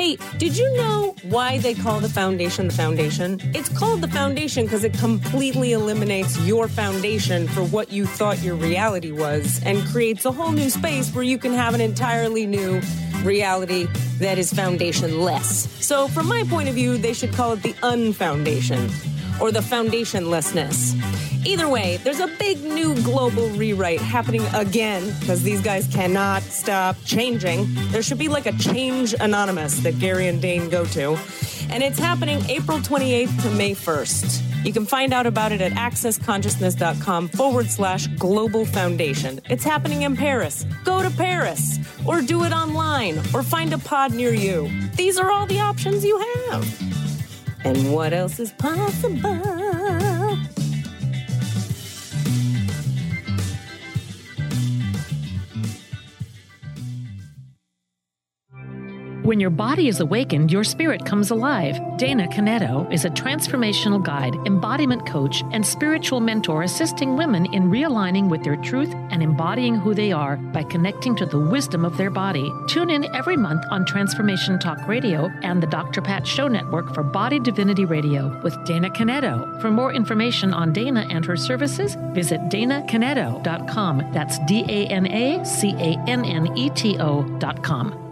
[0.00, 3.38] Hey, did you know why they call the foundation the foundation?
[3.54, 8.54] It's called the foundation because it completely eliminates your foundation for what you thought your
[8.54, 12.80] reality was and creates a whole new space where you can have an entirely new
[13.22, 13.88] reality
[14.20, 15.68] that is foundationless.
[15.82, 18.88] So, from my point of view, they should call it the unfoundation
[19.40, 20.96] or the foundationlessness.
[21.46, 26.96] Either way, there's a big new global rewrite happening again because these guys cannot stop
[27.04, 27.66] changing.
[27.90, 31.18] There should be like a change anonymous that Gary and Dane go to.
[31.70, 34.64] And it's happening April 28th to May 1st.
[34.64, 39.40] You can find out about it at accessconsciousness.com forward slash global foundation.
[39.48, 40.66] It's happening in Paris.
[40.84, 44.70] Go to Paris or do it online or find a pod near you.
[44.96, 46.99] These are all the options you have.
[47.64, 50.19] And what else is possible?
[59.30, 61.78] When your body is awakened, your spirit comes alive.
[61.98, 68.28] Dana Canetto is a transformational guide, embodiment coach, and spiritual mentor assisting women in realigning
[68.28, 72.10] with their truth and embodying who they are by connecting to the wisdom of their
[72.10, 72.50] body.
[72.66, 76.02] Tune in every month on Transformation Talk Radio and the Dr.
[76.02, 79.60] Pat Show Network for Body Divinity Radio with Dana Canetto.
[79.60, 84.10] For more information on Dana and her services, visit danacanetto.com.
[84.12, 88.09] That's D A N A C A N N E T O.com.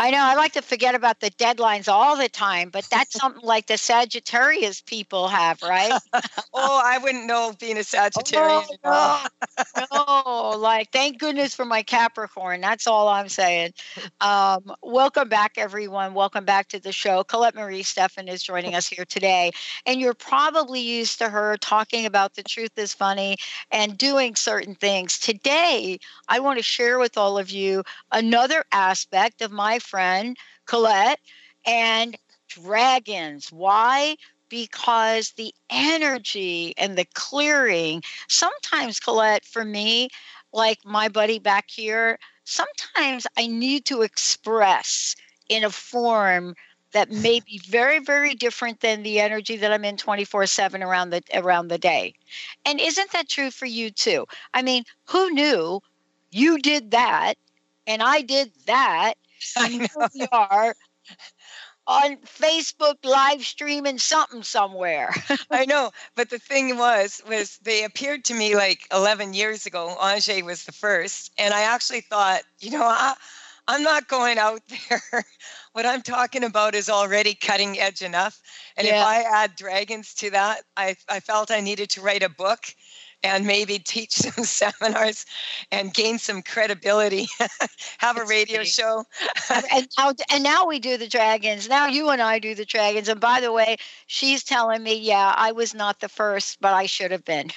[0.00, 0.22] I know.
[0.22, 3.76] I like to forget about the deadlines all the time, but that's something like the
[3.76, 5.92] Sagittarius people have, right?
[6.54, 8.66] oh, I wouldn't know being a Sagittarius.
[8.82, 9.26] Oh,
[9.76, 12.62] no, no, like thank goodness for my Capricorn.
[12.62, 13.72] That's all I'm saying.
[14.22, 16.14] Um, welcome back, everyone.
[16.14, 17.22] Welcome back to the show.
[17.22, 19.50] Colette Marie Stefan is joining us here today,
[19.84, 23.36] and you're probably used to her talking about the truth is funny
[23.70, 25.18] and doing certain things.
[25.18, 27.82] Today, I want to share with all of you
[28.12, 31.20] another aspect of my friend Colette
[31.66, 32.16] and
[32.48, 33.50] dragons.
[33.52, 34.16] Why?
[34.48, 40.08] Because the energy and the clearing, sometimes, Colette, for me,
[40.52, 45.16] like my buddy back here, sometimes I need to express
[45.48, 46.54] in a form
[46.92, 51.22] that may be very very different than the energy that I'm in 24/7 around the
[51.34, 52.14] around the day.
[52.64, 54.26] And isn't that true for you too?
[54.54, 55.80] I mean, who knew
[56.32, 57.34] you did that
[57.86, 59.14] and I did that
[59.56, 60.74] and here we are
[61.86, 65.12] on Facebook live streaming something somewhere.
[65.50, 69.96] I know, but the thing was, was they appeared to me like 11 years ago.
[70.00, 73.14] Ange was the first, and I actually thought, you know, I,
[73.66, 75.24] I'm not going out there.
[75.72, 78.40] what I'm talking about is already cutting edge enough,
[78.76, 82.28] and if I add dragons to that, I I felt I needed to write a
[82.28, 82.66] book.
[83.22, 85.26] And maybe teach some seminars
[85.70, 87.26] and gain some credibility.
[87.98, 89.04] Have a radio show.
[89.72, 91.68] and now and now we do the dragons.
[91.68, 93.08] Now you and I do the dragons.
[93.08, 93.76] And by the way,
[94.06, 97.50] she's telling me, yeah, I was not the first, but I should have been.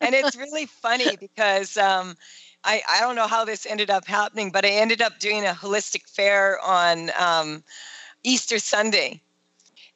[0.00, 2.16] and it's really funny because um,
[2.64, 5.52] I, I don't know how this ended up happening, but I ended up doing a
[5.52, 7.62] holistic fair on um,
[8.22, 9.22] Easter Sunday.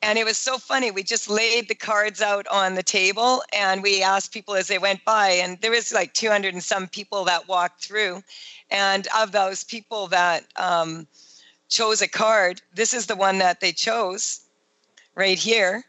[0.04, 0.90] And it was so funny.
[0.90, 4.78] We just laid the cards out on the table and we asked people as they
[4.78, 5.30] went by.
[5.30, 8.22] And there was like 200 and some people that walked through.
[8.70, 11.06] And of those people that um,
[11.70, 14.40] chose a card, this is the one that they chose
[15.14, 15.86] right here.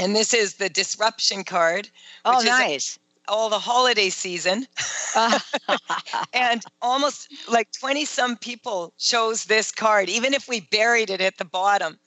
[0.00, 1.88] And this is the disruption card.
[2.24, 2.98] Oh, which is nice.
[3.28, 4.66] all the holiday season.
[6.32, 11.38] and almost like 20 some people chose this card, even if we buried it at
[11.38, 12.00] the bottom.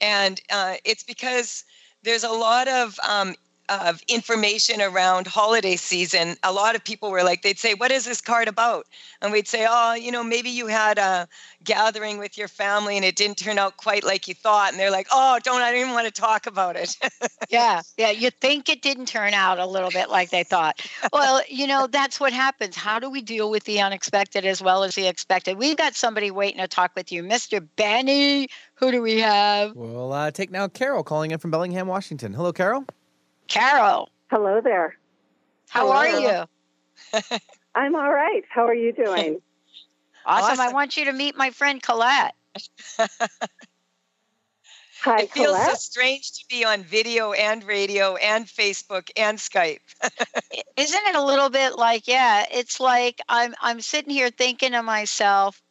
[0.00, 1.64] And uh, it's because
[2.02, 3.34] there's a lot of um,
[3.68, 6.36] of information around holiday season.
[6.42, 8.86] A lot of people were like, they'd say, "What is this card about?"
[9.20, 11.28] And we'd say, "Oh, you know, maybe you had a
[11.64, 14.90] gathering with your family and it didn't turn out quite like you thought." And they're
[14.90, 16.96] like, "Oh, don't I didn't even want to talk about it."
[17.48, 18.10] yeah, yeah.
[18.10, 20.86] You think it didn't turn out a little bit like they thought.
[21.12, 22.76] Well, you know, that's what happens.
[22.76, 25.58] How do we deal with the unexpected as well as the expected?
[25.58, 27.66] We've got somebody waiting to talk with you, Mr.
[27.76, 28.48] Benny.
[28.74, 29.74] Who do we have?
[29.74, 32.34] We'll uh, take now Carol calling in from Bellingham, Washington.
[32.34, 32.84] Hello, Carol.
[33.48, 34.10] Carol.
[34.30, 34.96] Hello there.
[35.70, 36.44] How are you?
[37.74, 38.42] I'm all right.
[38.48, 39.40] How are you doing?
[40.26, 40.58] Awesome.
[40.60, 42.34] I want you to meet my friend Colette.
[45.00, 49.78] Hi, it feels so strange to be on video and radio and Facebook and Skype.
[50.76, 54.82] Isn't it a little bit like, yeah, it's like I'm I'm sitting here thinking to
[54.82, 55.62] myself,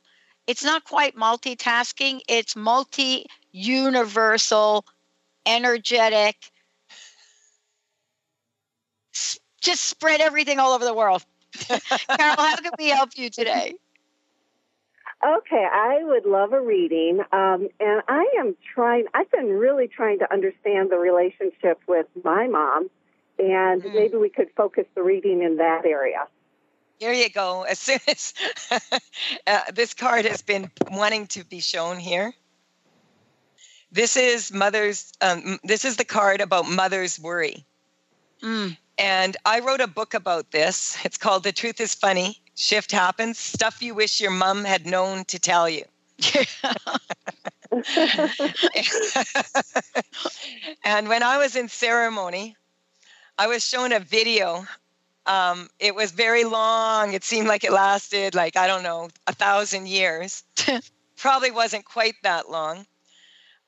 [0.47, 4.86] it's not quite multitasking, it's multi-universal,
[5.45, 6.36] energetic,
[9.13, 9.38] s-
[9.68, 11.24] just spread everything all over the world.
[11.68, 13.76] Carol, how can we help you today?
[15.26, 17.20] Okay, I would love a reading.
[17.32, 22.47] Um, and I am trying, I've been really trying to understand the relationship with my
[22.47, 22.89] mom.
[23.39, 26.28] And maybe we could focus the reading in that area.
[26.97, 27.63] Here you go.
[27.63, 28.34] As soon as
[29.47, 32.34] uh, this card has been wanting to be shown here.
[33.91, 35.13] This is mother's.
[35.22, 37.63] Um, this is the card about mother's worry.
[38.98, 40.98] And I wrote a book about this.
[41.04, 43.38] It's called "The Truth Is Funny." Shift happens.
[43.38, 45.84] Stuff you wish your mom had known to tell you.
[50.84, 52.56] and when I was in ceremony,
[53.38, 54.66] I was shown a video.
[55.28, 57.14] Um, it was very long.
[57.14, 60.43] It seemed like it lasted, like, I don't know, a thousand years.
[61.18, 62.88] Probably wasn't quite that long.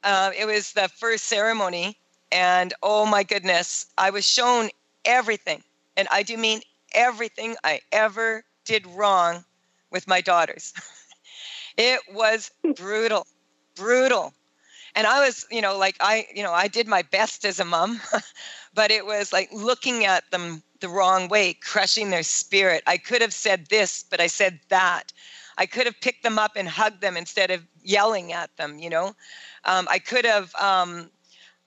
[0.03, 1.97] Uh, it was the first ceremony.
[2.31, 4.69] And oh my goodness, I was shown
[5.05, 5.63] everything.
[5.97, 6.61] And I do mean
[6.93, 9.43] everything I ever did wrong
[9.91, 10.73] with my daughters.
[11.77, 13.25] it was brutal,
[13.75, 14.33] brutal.
[14.95, 17.65] And I was, you know, like I, you know, I did my best as a
[17.65, 18.01] mom,
[18.73, 22.83] but it was like looking at them the wrong way, crushing their spirit.
[22.87, 25.13] I could have said this, but I said that.
[25.57, 28.89] I could have picked them up and hugged them instead of yelling at them, you
[28.89, 29.07] know.
[29.65, 31.11] Um, I could have, um,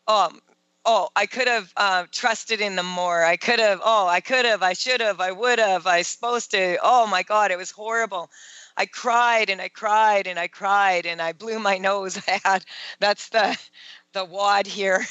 [0.08, 0.30] oh,
[0.84, 3.24] oh, I could have uh, trusted in them more.
[3.24, 6.50] I could have, oh, I could have, I should have, I would have, I supposed
[6.52, 6.78] to.
[6.82, 8.30] Oh my God, it was horrible.
[8.76, 12.18] I cried and I cried and I cried and I blew my nose.
[12.28, 12.64] I had
[13.00, 13.56] that's the
[14.12, 15.06] the wad here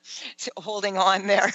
[0.56, 1.52] holding on there.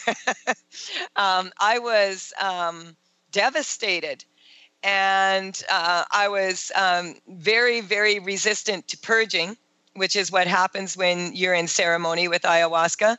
[1.16, 2.96] um, I was um,
[3.32, 4.24] devastated
[4.84, 9.58] and uh, I was um, very, very resistant to purging,
[10.00, 13.18] which is what happens when you're in ceremony with ayahuasca.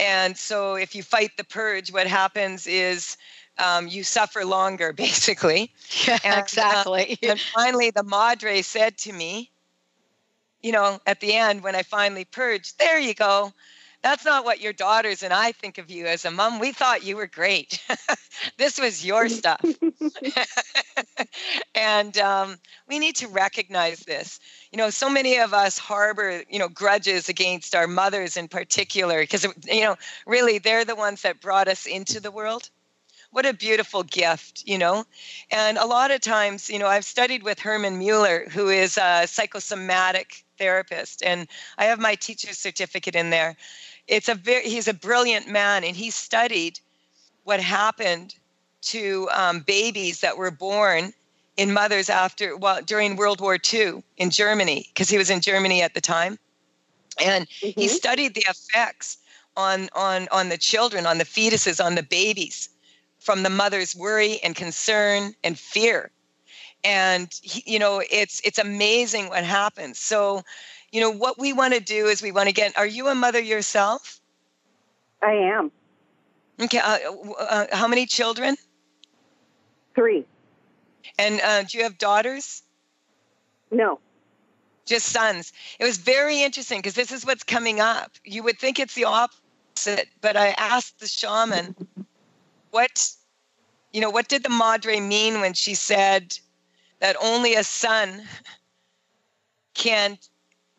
[0.00, 3.16] And so, if you fight the purge, what happens is
[3.58, 5.72] um, you suffer longer, basically.
[6.06, 7.18] Yeah, And, uh, exactly.
[7.22, 9.50] and finally, the madre said to me,
[10.62, 13.52] you know, at the end when I finally purged, there you go.
[14.06, 16.60] That's not what your daughters and I think of you as a mom.
[16.60, 17.84] We thought you were great.
[18.56, 19.60] this was your stuff.
[21.74, 24.38] and um, we need to recognize this.
[24.70, 29.22] You know, so many of us harbor, you know, grudges against our mothers in particular,
[29.22, 32.70] because, you know, really they're the ones that brought us into the world
[33.30, 35.04] what a beautiful gift, you know.
[35.50, 39.26] And a lot of times, you know, I've studied with Herman Mueller, who is a
[39.26, 41.46] psychosomatic therapist, and
[41.76, 43.56] I have my teacher's certificate in there.
[44.08, 46.80] It's a very, he's a brilliant man, and he studied
[47.44, 48.34] what happened
[48.82, 51.12] to um, babies that were born
[51.56, 55.82] in mothers after, well, during World War II in Germany, because he was in Germany
[55.82, 56.38] at the time,
[57.24, 59.18] and he studied the effects
[59.56, 62.68] on on on the children, on the fetuses, on the babies
[63.18, 66.10] from the mother's worry and concern and fear.
[66.84, 69.98] And he, you know it's it's amazing what happens.
[69.98, 70.42] So
[70.92, 73.14] you know what we want to do is we want to get are you a
[73.14, 74.20] mother yourself
[75.22, 75.70] I am.
[76.60, 76.98] okay uh,
[77.40, 78.56] uh, how many children
[79.94, 80.26] Three.
[81.18, 82.62] and uh, do you have daughters
[83.70, 83.98] No.
[84.86, 85.52] just sons.
[85.80, 88.12] It was very interesting because this is what's coming up.
[88.24, 91.74] You would think it's the opposite, but I asked the shaman,
[92.70, 93.10] what,
[93.92, 96.38] you know, what did the madre mean when she said
[97.00, 98.22] that only a son
[99.74, 100.18] can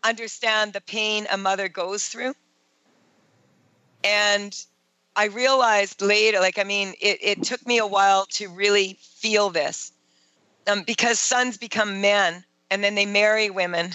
[0.09, 2.33] understand the pain a mother goes through?
[4.03, 4.57] And
[5.15, 9.49] I realized later, like, I mean, it, it took me a while to really feel
[9.49, 9.91] this
[10.67, 13.91] um, because sons become men and then they marry women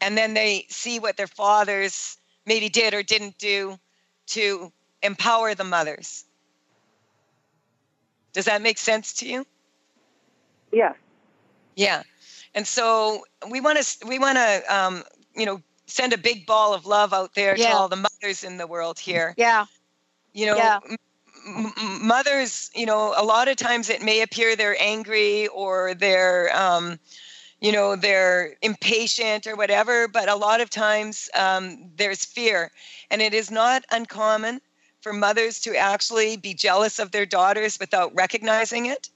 [0.00, 3.78] and then they see what their fathers maybe did or didn't do
[4.26, 4.72] to
[5.02, 6.24] empower the mothers.
[8.32, 9.46] Does that make sense to you?
[10.72, 10.92] Yeah.
[11.74, 12.02] Yeah.
[12.54, 15.02] And so we want to we want to um,
[15.36, 17.70] you know send a big ball of love out there Yeah.
[17.70, 19.34] to all the mothers in the world here.
[19.36, 19.66] Yeah.
[20.32, 20.80] You know, Yeah.
[20.88, 25.94] m- m- mothers, you know, a lot of times it may appear they're angry or
[25.94, 26.98] they're, um,
[27.60, 32.70] you know, they're impatient or whatever, but a lot of times um, there's fear.
[33.10, 34.60] And it is not uncommon
[35.00, 39.08] for mothers to actually be jealous of their daughters without recognizing it.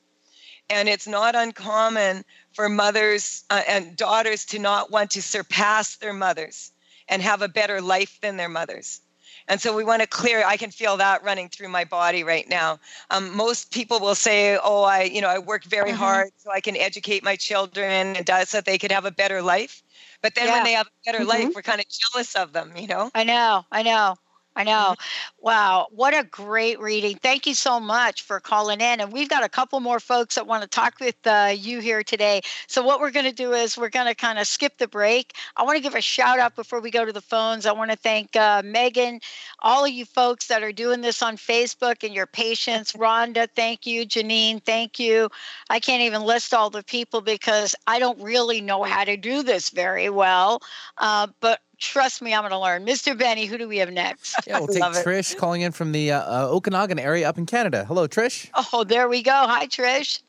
[0.71, 2.25] And it's not uncommon
[2.61, 6.73] for mothers uh, and daughters to not want to surpass their mothers
[7.09, 9.01] and have a better life than their mothers.
[9.49, 10.45] And so we want to clear.
[10.45, 12.79] I can feel that running through my body right now.
[13.09, 15.93] Um, most people will say, "Oh, I, you know, I worked very Mhm.
[15.93, 19.41] hard so I can educate my children and so that they could have a better
[19.41, 19.83] life."
[20.21, 21.55] But then when they have a better life, Mhm.
[21.55, 23.11] we're kind of jealous of them, you know.
[23.15, 24.17] I know, I know,
[24.57, 24.97] I know.
[25.41, 27.17] Wow, what a great reading.
[27.17, 29.01] Thank you so much for calling in.
[29.01, 32.03] And we've got a couple more folks that want to talk with uh, you here
[32.03, 32.41] today.
[32.67, 35.35] So, what we're going to do is we're going to kind of skip the break.
[35.57, 37.65] I want to give a shout out before we go to the phones.
[37.65, 39.21] I want to thank uh, Megan,
[39.61, 42.93] all of you folks that are doing this on Facebook and your patience.
[42.95, 44.05] Rhonda, thank you.
[44.05, 45.31] Janine, thank you.
[45.71, 49.45] I can't even list all the people because I don't really know how to do
[49.45, 50.61] this very well.
[50.99, 52.87] Uh, but trust me, I'm going to learn.
[52.87, 53.19] Mr.
[53.19, 54.37] Benny, who do we have next?
[54.47, 57.85] Yeah, we'll take Trish calling in from the uh, uh, Okanagan area up in Canada.
[57.85, 58.49] Hello, Trish.
[58.73, 59.33] Oh, there we go.
[59.33, 60.23] Hi, Trish.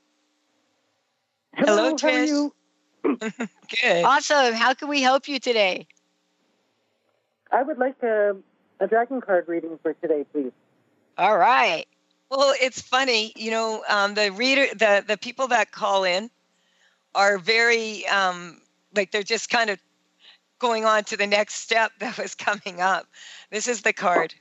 [1.54, 2.28] Hello, how are Trish.
[2.28, 2.54] you?
[3.04, 4.06] Good.
[4.06, 4.54] Awesome.
[4.54, 5.88] How can we help you today?
[7.52, 8.36] I would like a,
[8.80, 10.52] a dragon card reading for today, please.
[11.18, 11.86] All right.
[12.30, 16.30] Well, it's funny, you know, um, the reader, the the people that call in
[17.14, 18.62] are very um,
[18.96, 19.80] like they're just kind of
[20.62, 23.08] going on to the next step that was coming up.
[23.50, 24.34] This is the card.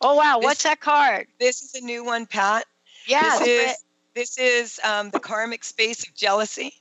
[0.00, 1.28] Oh wow, This- what's that card?
[1.38, 2.64] This is a new one, Pat.
[3.06, 3.84] Yeah, This is
[4.14, 6.74] this is um, the karmic space of jealousy.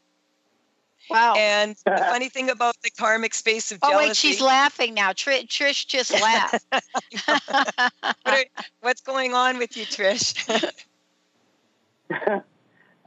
[1.10, 1.34] Wow.
[1.38, 3.96] And the funny thing about the karmic space of jealousy.
[3.96, 4.10] Oh jealousy.
[4.10, 5.14] wait, she's laughing now.
[5.14, 6.66] Tr- Trish just laughed.
[6.72, 8.46] what are-
[8.82, 10.36] what's going on with you, Trish?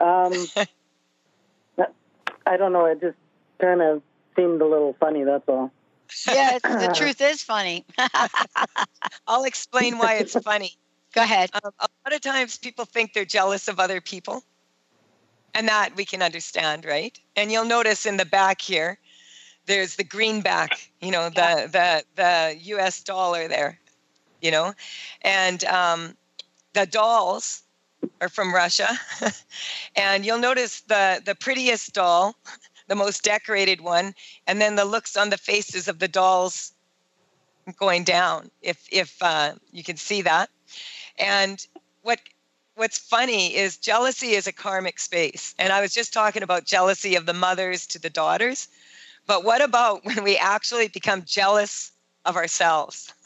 [0.01, 0.33] Um,
[2.47, 2.87] I don't know.
[2.87, 3.16] It just
[3.61, 4.03] kind of
[4.37, 5.24] seemed a little funny.
[5.24, 5.70] That's all.
[6.28, 7.85] yeah, it's- the truth is funny.
[9.26, 10.72] I'll explain why it's funny.
[11.12, 11.51] Go ahead.
[11.62, 14.43] Um, a lot of times people think they're jealous of other people,
[15.55, 17.18] and that we can understand, right?
[17.37, 18.99] And you'll notice in the back here,
[19.66, 23.03] there's the greenback, you know, the the the U.S.
[23.03, 23.78] dollar there,
[24.43, 24.74] you know,
[25.22, 26.16] and um,
[26.72, 27.62] the dolls
[28.20, 28.89] are from Russia,
[29.97, 32.35] and you'll notice the the prettiest doll,
[32.87, 34.14] the most decorated one,
[34.47, 36.72] and then the looks on the faces of the dolls
[37.78, 38.51] going down.
[38.62, 40.51] If if uh, you can see that.
[41.18, 41.64] And
[42.03, 42.20] what
[42.74, 45.55] what's funny is jealousy is a karmic space.
[45.59, 48.68] And I was just talking about jealousy of the mothers to the daughters.
[49.26, 51.93] But what about when we actually become jealous
[52.24, 53.12] of ourselves?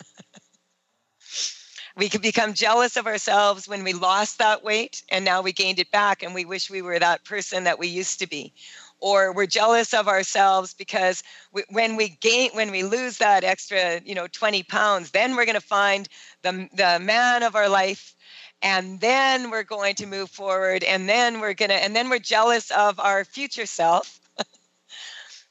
[1.97, 5.81] we could become jealous of ourselves when we lost that weight and now we gained
[5.81, 8.53] it back and we wish we were that person that we used to be
[9.01, 11.23] or we're jealous of ourselves because
[11.53, 15.45] we, when we gain when we lose that extra you know 20 pounds then we're
[15.45, 16.09] going to find
[16.43, 18.15] the, the man of our life.
[18.61, 22.19] And then we're going to move forward and then we're going to and then we're
[22.19, 24.21] jealous of our future self.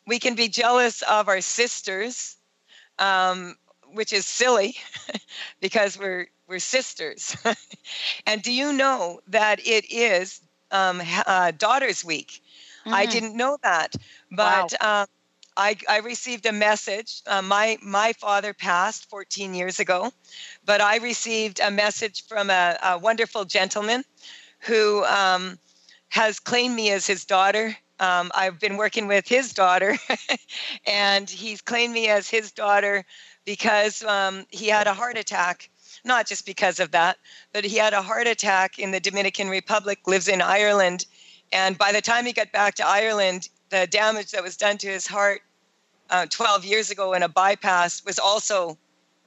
[0.06, 2.38] We can be jealous of our sisters
[3.00, 3.56] um,
[3.94, 4.76] which is silly
[5.62, 7.36] because we're we're sisters.
[8.26, 10.42] And do you know that it is
[10.72, 12.42] um, uh, daughters week
[12.92, 13.12] I Mhm.
[13.12, 13.96] didn't know that,
[14.32, 15.08] but um,
[15.58, 17.22] I, I received a message.
[17.28, 20.12] Uh, my my father passed 14 years ago,
[20.66, 24.04] but I received a message from a, a wonderful gentleman
[24.62, 25.60] who um,
[26.10, 27.76] has claimed me as his daughter.
[28.00, 29.98] Um, I've been working with his daughter,
[30.88, 33.06] and he's claimed me as his daughter
[33.46, 35.70] because um, he had a heart attack.
[36.06, 37.18] Not just because of that,
[37.54, 41.06] but he had a heart attack in the Dominican Republic, lives in Ireland,
[41.52, 44.88] and by the time he got back to Ireland, the damage that was done to
[44.88, 45.42] his heart
[46.10, 48.78] uh, 12 years ago in a bypass was also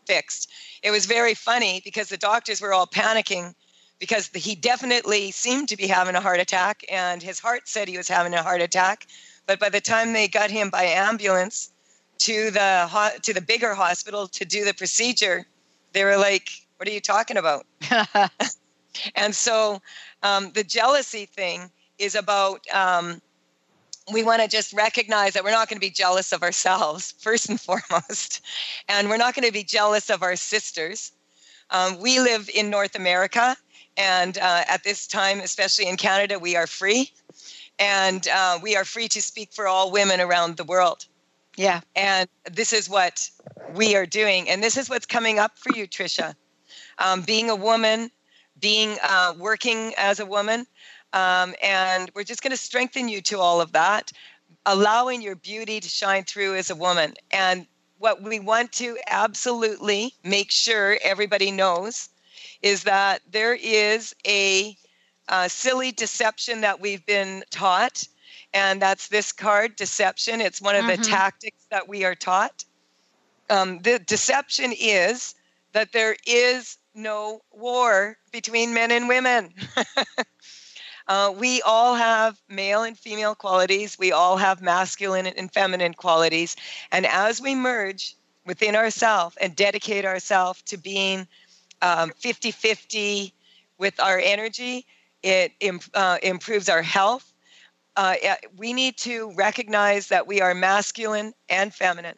[0.07, 0.51] fixed.
[0.83, 3.55] It was very funny because the doctors were all panicking
[3.99, 7.99] because he definitely seemed to be having a heart attack and his heart said he
[7.99, 9.07] was having a heart attack.
[9.47, 11.71] But by the time they got him by ambulance
[12.19, 15.47] to the ho- to the bigger hospital to do the procedure,
[15.93, 17.67] they were like, "What are you talking about?"
[19.15, 19.81] and so
[20.23, 21.71] um, the jealousy thing
[22.01, 23.21] is about um,
[24.13, 27.49] we want to just recognize that we're not going to be jealous of ourselves first
[27.49, 28.41] and foremost
[28.89, 31.13] and we're not going to be jealous of our sisters.
[31.71, 33.57] Um, we live in north america
[33.97, 37.11] and uh, at this time especially in canada we are free
[37.79, 41.07] and uh, we are free to speak for all women around the world.
[41.57, 41.81] Yeah.
[41.97, 43.29] And this is what
[43.75, 46.35] we are doing and this is what's coming up for you trisha
[46.99, 48.11] um, being a woman
[48.61, 50.67] being uh, working as a woman
[51.13, 54.13] um, and we're just going to strengthen you to all of that,
[54.67, 57.15] allowing your beauty to shine through as a woman.
[57.31, 57.67] And
[57.99, 62.09] what we want to absolutely make sure everybody knows
[62.63, 64.77] is that there is a,
[65.29, 68.07] a silly deception that we've been taught.
[68.53, 70.41] And that's this card, deception.
[70.41, 71.03] It's one of mm-hmm.
[71.03, 72.65] the tactics that we are taught.
[73.49, 75.35] Um, the deception is
[75.73, 79.53] that there is no war between men and women.
[81.09, 83.99] Uh, we all have male and female qualities.
[83.99, 86.57] We all have masculine and feminine qualities.
[86.93, 91.27] And as we merge within ourselves and dedicate ourselves to being
[91.81, 92.13] 50 um,
[92.53, 93.35] 50
[93.79, 94.87] with our energy,
[95.23, 95.53] it
[95.95, 97.33] uh, improves our health.
[97.97, 98.15] Uh,
[98.57, 102.17] we need to recognize that we are masculine and feminine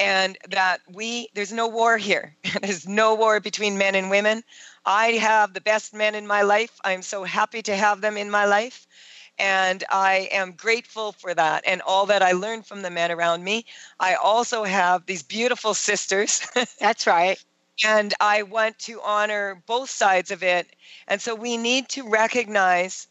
[0.00, 2.36] and that we there's no war here.
[2.62, 4.42] There's no war between men and women.
[4.86, 6.80] I have the best men in my life.
[6.84, 8.86] I'm so happy to have them in my life
[9.38, 13.42] and i am grateful for that and all that i learned from the men around
[13.44, 13.64] me.
[13.98, 16.42] I also have these beautiful sisters.
[16.80, 17.42] That's right.
[17.84, 20.68] And i want to honor both sides of it.
[21.08, 23.08] And so we need to recognize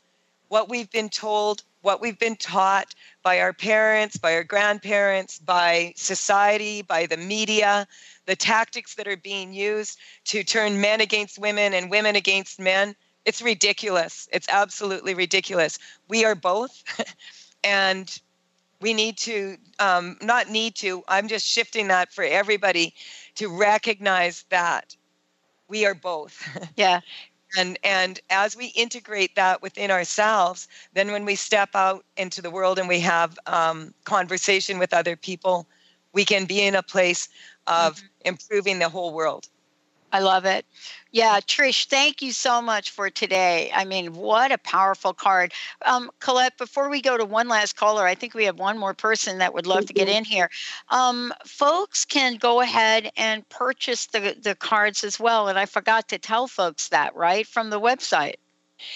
[0.49, 5.93] what we've been told what we've been taught by our parents, by our grandparents, by
[5.95, 7.87] society, by the media,
[8.25, 12.95] the tactics that are being used to turn men against women and women against men.
[13.25, 14.27] It's ridiculous.
[14.31, 15.77] It's absolutely ridiculous.
[16.07, 16.83] We are both.
[17.63, 18.19] and
[18.81, 22.93] we need to, um, not need to, I'm just shifting that for everybody
[23.35, 24.95] to recognize that
[25.67, 26.41] we are both.
[26.75, 27.01] Yeah
[27.57, 32.51] and and as we integrate that within ourselves then when we step out into the
[32.51, 35.67] world and we have um, conversation with other people
[36.13, 37.29] we can be in a place
[37.67, 38.07] of mm-hmm.
[38.25, 39.47] improving the whole world
[40.11, 40.65] I love it.
[41.11, 43.71] Yeah, Trish, thank you so much for today.
[43.73, 45.53] I mean, what a powerful card.
[45.85, 48.93] Um, Colette, before we go to one last caller, I think we have one more
[48.93, 50.49] person that would love to get in here.
[50.89, 55.47] Um, folks can go ahead and purchase the, the cards as well.
[55.47, 58.35] And I forgot to tell folks that, right, from the website.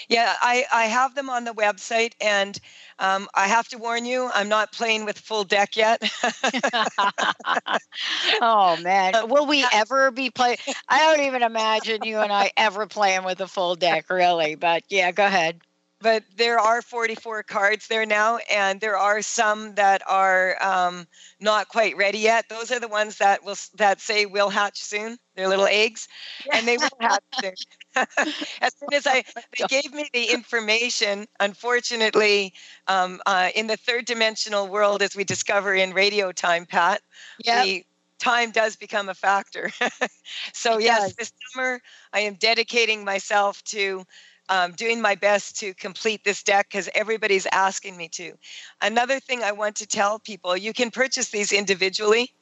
[0.07, 2.57] Yeah, I, I have them on the website, and
[2.99, 6.01] um, I have to warn you, I'm not playing with full deck yet.
[8.41, 10.57] oh man, will we ever be playing?
[10.87, 14.55] I don't even imagine you and I ever playing with a full deck, really.
[14.55, 15.61] But yeah, go ahead.
[16.03, 21.07] But there are 44 cards there now, and there are some that are um,
[21.39, 22.49] not quite ready yet.
[22.49, 25.17] Those are the ones that will that say will hatch soon.
[25.35, 26.09] They're little eggs,
[26.45, 26.57] yeah.
[26.57, 27.53] and they will hatch soon.
[27.95, 29.23] as soon as I
[29.57, 32.53] they gave me the information, unfortunately,
[32.87, 37.01] um, uh, in the third dimensional world, as we discover in radio time, Pat,
[37.45, 37.63] yep.
[37.63, 37.85] we
[38.19, 39.71] time does become a factor.
[40.53, 41.79] so it yes, this summer
[42.11, 44.05] I am dedicating myself to
[44.49, 48.33] um, doing my best to complete this deck because everybody's asking me to.
[48.81, 52.33] Another thing I want to tell people: you can purchase these individually.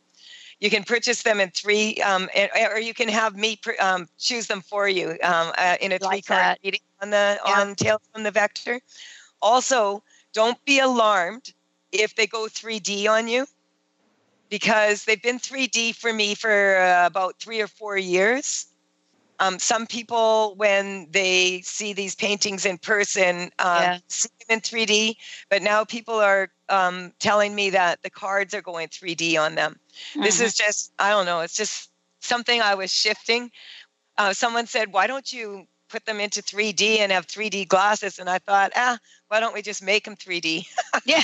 [0.59, 2.29] You can purchase them in three, um,
[2.71, 6.21] or you can have me um, choose them for you um, uh, in a three
[6.21, 7.61] card reading on the yeah.
[7.61, 8.79] on Tails from the Vector.
[9.41, 11.51] Also, don't be alarmed
[11.91, 13.47] if they go 3D on you
[14.49, 18.67] because they've been 3D for me for uh, about three or four years.
[19.41, 23.97] Um, some people, when they see these paintings in person, um, yeah.
[24.07, 25.15] see them in 3D,
[25.49, 29.79] but now people are um, telling me that the cards are going 3D on them.
[30.11, 30.21] Mm-hmm.
[30.21, 31.89] This is just, I don't know, it's just
[32.19, 33.49] something I was shifting.
[34.15, 38.19] Uh, someone said, Why don't you put them into 3D and have 3D glasses?
[38.19, 40.65] And I thought, ah, why don't we just make them 3D?
[41.05, 41.23] yeah.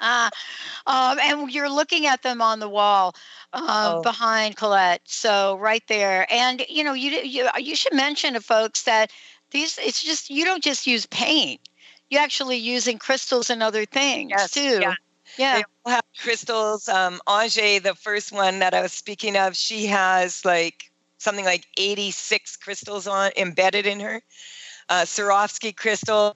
[0.86, 3.14] um, and you're looking at them on the wall
[3.52, 4.02] uh, oh.
[4.02, 5.02] behind Colette.
[5.04, 6.26] So right there.
[6.32, 9.10] And, you know, you, you, you should mention to folks that
[9.50, 11.60] these, it's just, you don't just use paint.
[12.10, 14.80] You're actually using crystals and other things yes, too.
[14.80, 14.94] Yeah.
[15.38, 15.56] Yeah.
[15.56, 16.88] They all have crystals.
[16.88, 21.66] Um, Ange, the first one that I was speaking of, she has like something like
[21.76, 24.22] 86 crystals on embedded in her.
[24.88, 26.34] Uh, Swarovski crystals,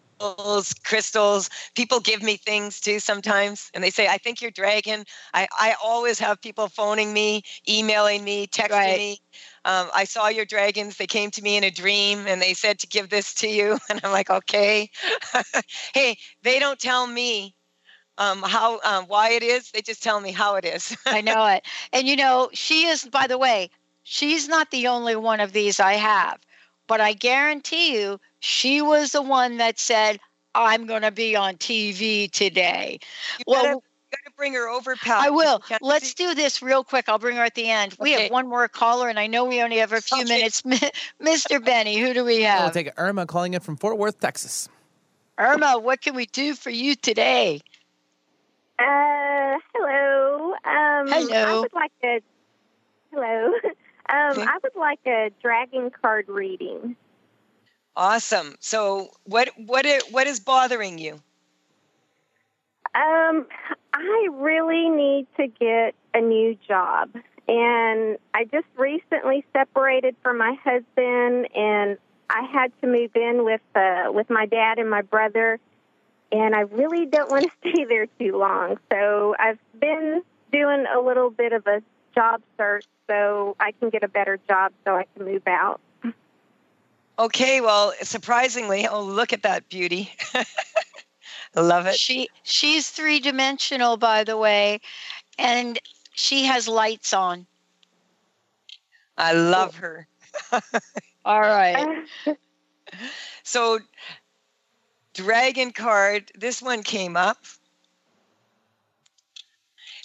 [0.85, 1.51] crystals.
[1.75, 5.05] People give me things too sometimes, and they say, "I think you're dragon."
[5.35, 8.97] I I always have people phoning me, emailing me, texting Right.
[8.97, 9.19] me.
[9.65, 10.97] Um, I saw your dragons.
[10.97, 13.79] They came to me in a dream, and they said to give this to you,
[13.91, 14.91] and I'm like, okay.
[15.95, 17.55] hey, they don't tell me
[18.19, 19.71] um, how um, why it is.
[19.71, 20.97] They just tell me how it is.
[21.11, 21.65] I know it.
[21.93, 23.71] And you know, she is, by the way,
[24.11, 26.39] she's not the only one of these I have,
[26.89, 30.19] but I guarantee you, she was the one that said,
[30.57, 32.99] I'm going to be on TV today.
[33.47, 33.75] well, gotta,
[34.11, 35.23] gotta bring her over, pal.
[35.23, 35.63] I will.
[35.81, 37.09] Let's see- do this real quick.
[37.09, 37.95] I'll bring her at the end.
[38.01, 40.35] We have one more caller, and I know we only have a few Okay.
[40.35, 40.63] minutes.
[41.23, 41.65] Mr.
[41.65, 42.63] Benny, who do we have?
[42.75, 44.69] We'll take Irma calling in from Fort Worth, Texas.
[45.39, 47.61] Irma, what can we do for you today?
[48.81, 50.53] Uh, hello.
[50.65, 52.21] Um, I would like a
[53.13, 53.53] hello.
[54.11, 54.43] Um, Okay.
[54.43, 56.97] I would like a dragon card reading.
[57.97, 58.57] Awesome.
[58.61, 61.21] So, what what what is bothering you?
[62.95, 63.47] Um,
[63.95, 67.11] I really need to get a new job,
[67.49, 71.99] and I just recently separated from my husband, and
[72.29, 75.59] I had to move in with uh, with my dad and my brother,
[76.33, 78.79] and I really don't want to stay there too long.
[78.93, 81.83] So I've been doing a little bit of a
[82.15, 85.81] job search so I can get a better job so I can move out.
[87.19, 90.11] Okay, well, surprisingly, oh look at that beauty.
[90.35, 90.45] I
[91.61, 91.97] love it.
[91.97, 94.81] She she's three dimensional, by the way,
[95.39, 95.79] and
[96.13, 97.47] she has lights on.
[99.19, 100.07] I love her.
[101.27, 102.05] All right.
[103.43, 103.81] So,
[105.13, 106.33] dragon card.
[106.35, 107.45] This one came up.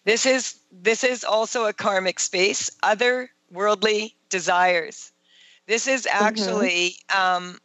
[0.06, 2.72] This is this is also a karmic space.
[2.84, 5.12] Other worldly desires.
[5.68, 7.60] This is actually um,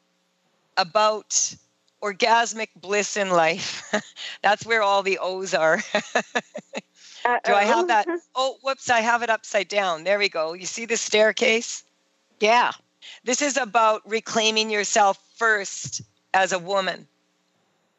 [0.76, 1.54] about
[2.02, 3.92] orgasmic bliss in life.
[4.42, 5.82] That's where all the O's are.
[7.44, 8.08] Do I have that?
[8.34, 10.04] Oh, whoops, I have it upside down.
[10.04, 10.54] There we go.
[10.54, 11.84] You see the staircase?
[12.40, 12.72] Yeah.
[13.24, 16.00] This is about reclaiming yourself first
[16.32, 17.06] as a woman.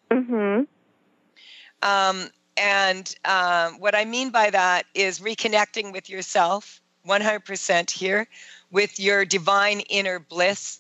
[0.10, 0.64] Mm-hmm.
[1.84, 8.28] Um, and um, what I mean by that is reconnecting with yourself 100% here,
[8.72, 10.80] with your divine inner bliss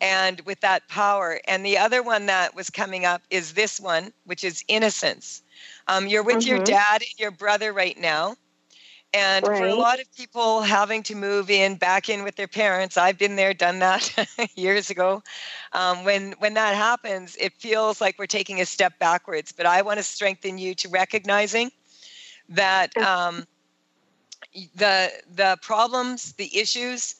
[0.00, 1.40] and with that power.
[1.46, 5.42] And the other one that was coming up is this one, which is innocence.
[5.88, 6.60] Um, you're with your Mhm.
[6.60, 8.36] dad and your brother right now.
[9.14, 12.98] And for a lot of people having to move in back in with their parents,
[12.98, 15.22] I've been there, done that years ago.
[15.72, 19.52] Um, when when that happens, it feels like we're taking a step backwards.
[19.52, 21.70] But I want to strengthen you to recognizing
[22.50, 23.46] that um,
[24.76, 27.16] the the problems, the issues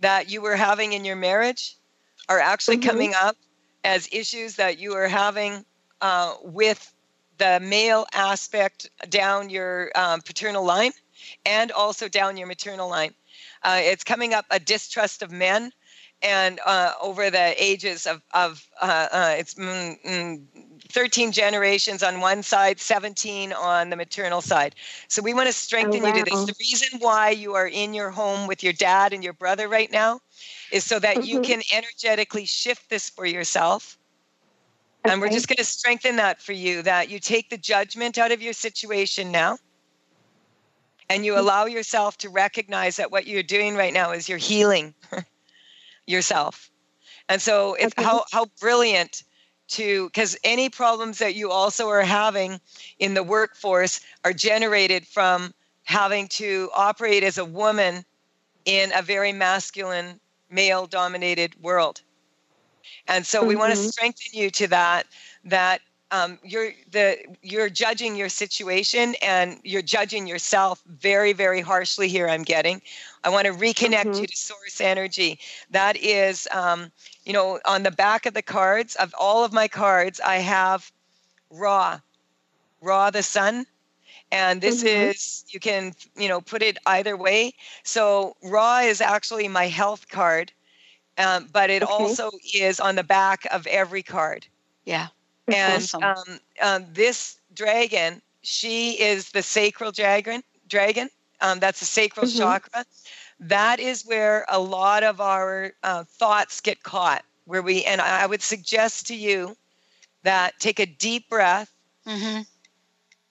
[0.00, 1.76] that you were having in your marriage
[2.28, 2.78] are actually Mhm.
[2.78, 3.36] coming up
[3.84, 5.64] as issues that you are having
[6.00, 6.94] uh, with
[7.38, 10.92] the male aspect down your um, paternal line
[11.44, 13.14] and also down your maternal line.
[13.62, 15.72] Uh, it's coming up a distrust of men.
[16.22, 20.46] And uh, over the ages of, of uh, uh, it's mm, mm,
[20.90, 24.74] 13 generations on one side, 17 on the maternal side.
[25.08, 26.44] So we want to strengthen you to this.
[26.44, 29.90] The reason why you are in your home with your dad and your brother right
[29.92, 30.20] now
[30.70, 31.40] is so that you Mhm.
[31.40, 33.98] can energetically shift this for yourself.
[35.06, 38.32] And we're just going to strengthen that for you that you take the judgment out
[38.32, 39.58] of your situation now
[41.08, 44.94] and you allow yourself to recognize that what you're doing right now is you're healing
[46.06, 46.70] yourself.
[47.28, 48.04] And so it's Okay.
[48.04, 49.22] how how brilliant
[49.68, 52.60] to because any problems that you also are having
[52.98, 55.52] in the workforce are generated from
[55.84, 58.04] having to operate as a woman
[58.64, 62.02] in a very masculine male dominated world
[63.08, 63.88] and so we want to mm-hmm.
[63.88, 65.06] strengthen you to that
[65.44, 65.80] that
[66.10, 72.28] um, you're the you're judging your situation and you're judging yourself very very harshly here
[72.28, 72.80] i'm getting
[73.24, 74.20] i want to reconnect Mhm.
[74.20, 75.38] you to source energy
[75.70, 76.90] that is um,
[77.24, 80.90] you know on the back of the cards of all of my cards i have
[81.50, 82.00] Ra
[82.80, 83.66] Ra the sun
[84.30, 84.82] and this Mhm.
[84.82, 87.52] is you can you know put it either way
[87.84, 90.52] so Ra is actually my health card
[91.18, 91.82] um, but it Okay.
[91.82, 94.46] also is on the back of every card
[94.84, 95.08] Yeah.
[95.50, 96.02] And Awesome.
[96.02, 101.08] um, um, this dragon she is the sacral dragon dragon
[101.40, 102.56] um, that's the sacral Mhm.
[102.56, 102.84] chakra
[103.40, 108.26] that is where a lot of our uh, thoughts get caught where we and i
[108.26, 109.54] would suggest to you
[110.22, 111.70] that take a deep breath
[112.06, 112.42] Mm-hmm.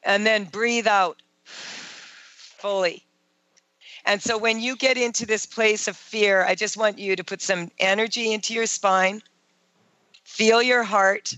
[0.03, 3.03] and then breathe out fully.
[4.05, 7.23] And so when you get into this place of fear, I just want you to
[7.23, 9.21] put some energy into your spine,
[10.23, 11.37] feel your heart,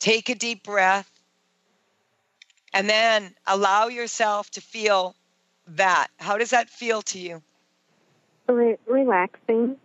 [0.00, 1.08] take a deep breath,
[2.74, 5.14] and then allow yourself to feel
[5.68, 6.08] that.
[6.18, 7.42] How does that feel to you?
[8.48, 9.76] Re- relaxing.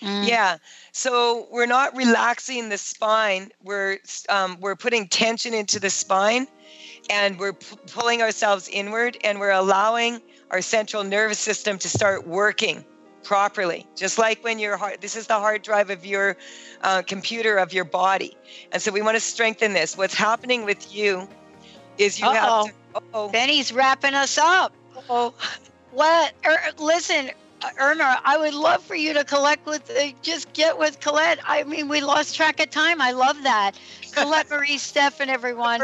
[0.00, 0.58] Yeah.
[0.92, 3.50] So we're not relaxing the spine.
[3.62, 3.98] We're
[4.28, 6.46] um, we're putting tension into the spine,
[7.08, 12.26] and we're p- pulling ourselves inward, and we're allowing our central nervous system to start
[12.26, 12.84] working
[13.24, 13.86] properly.
[13.96, 15.00] Just like when your heart.
[15.00, 16.36] This is the hard drive of your
[16.82, 18.36] uh, computer of your body,
[18.72, 19.96] and so we want to strengthen this.
[19.96, 21.28] What's happening with you
[21.98, 22.66] is you Uh-oh.
[22.66, 22.66] have.
[22.66, 24.72] To, oh, Benny's wrapping us up.
[25.08, 25.34] Oh,
[25.90, 26.32] what?
[26.46, 27.30] Er, listen,
[27.78, 31.38] Irma, I would love for you to collect with, uh, just get with Colette.
[31.44, 33.00] I mean, we lost track of time.
[33.00, 33.72] I love that.
[34.12, 35.80] Colette Marie Stefan, everyone.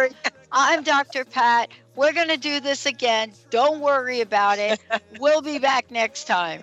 [0.53, 1.24] I'm Dr.
[1.24, 1.70] Pat.
[1.97, 3.32] We're going to do this again.
[3.51, 4.80] Don't worry about it.
[5.20, 6.62] We'll be back next time.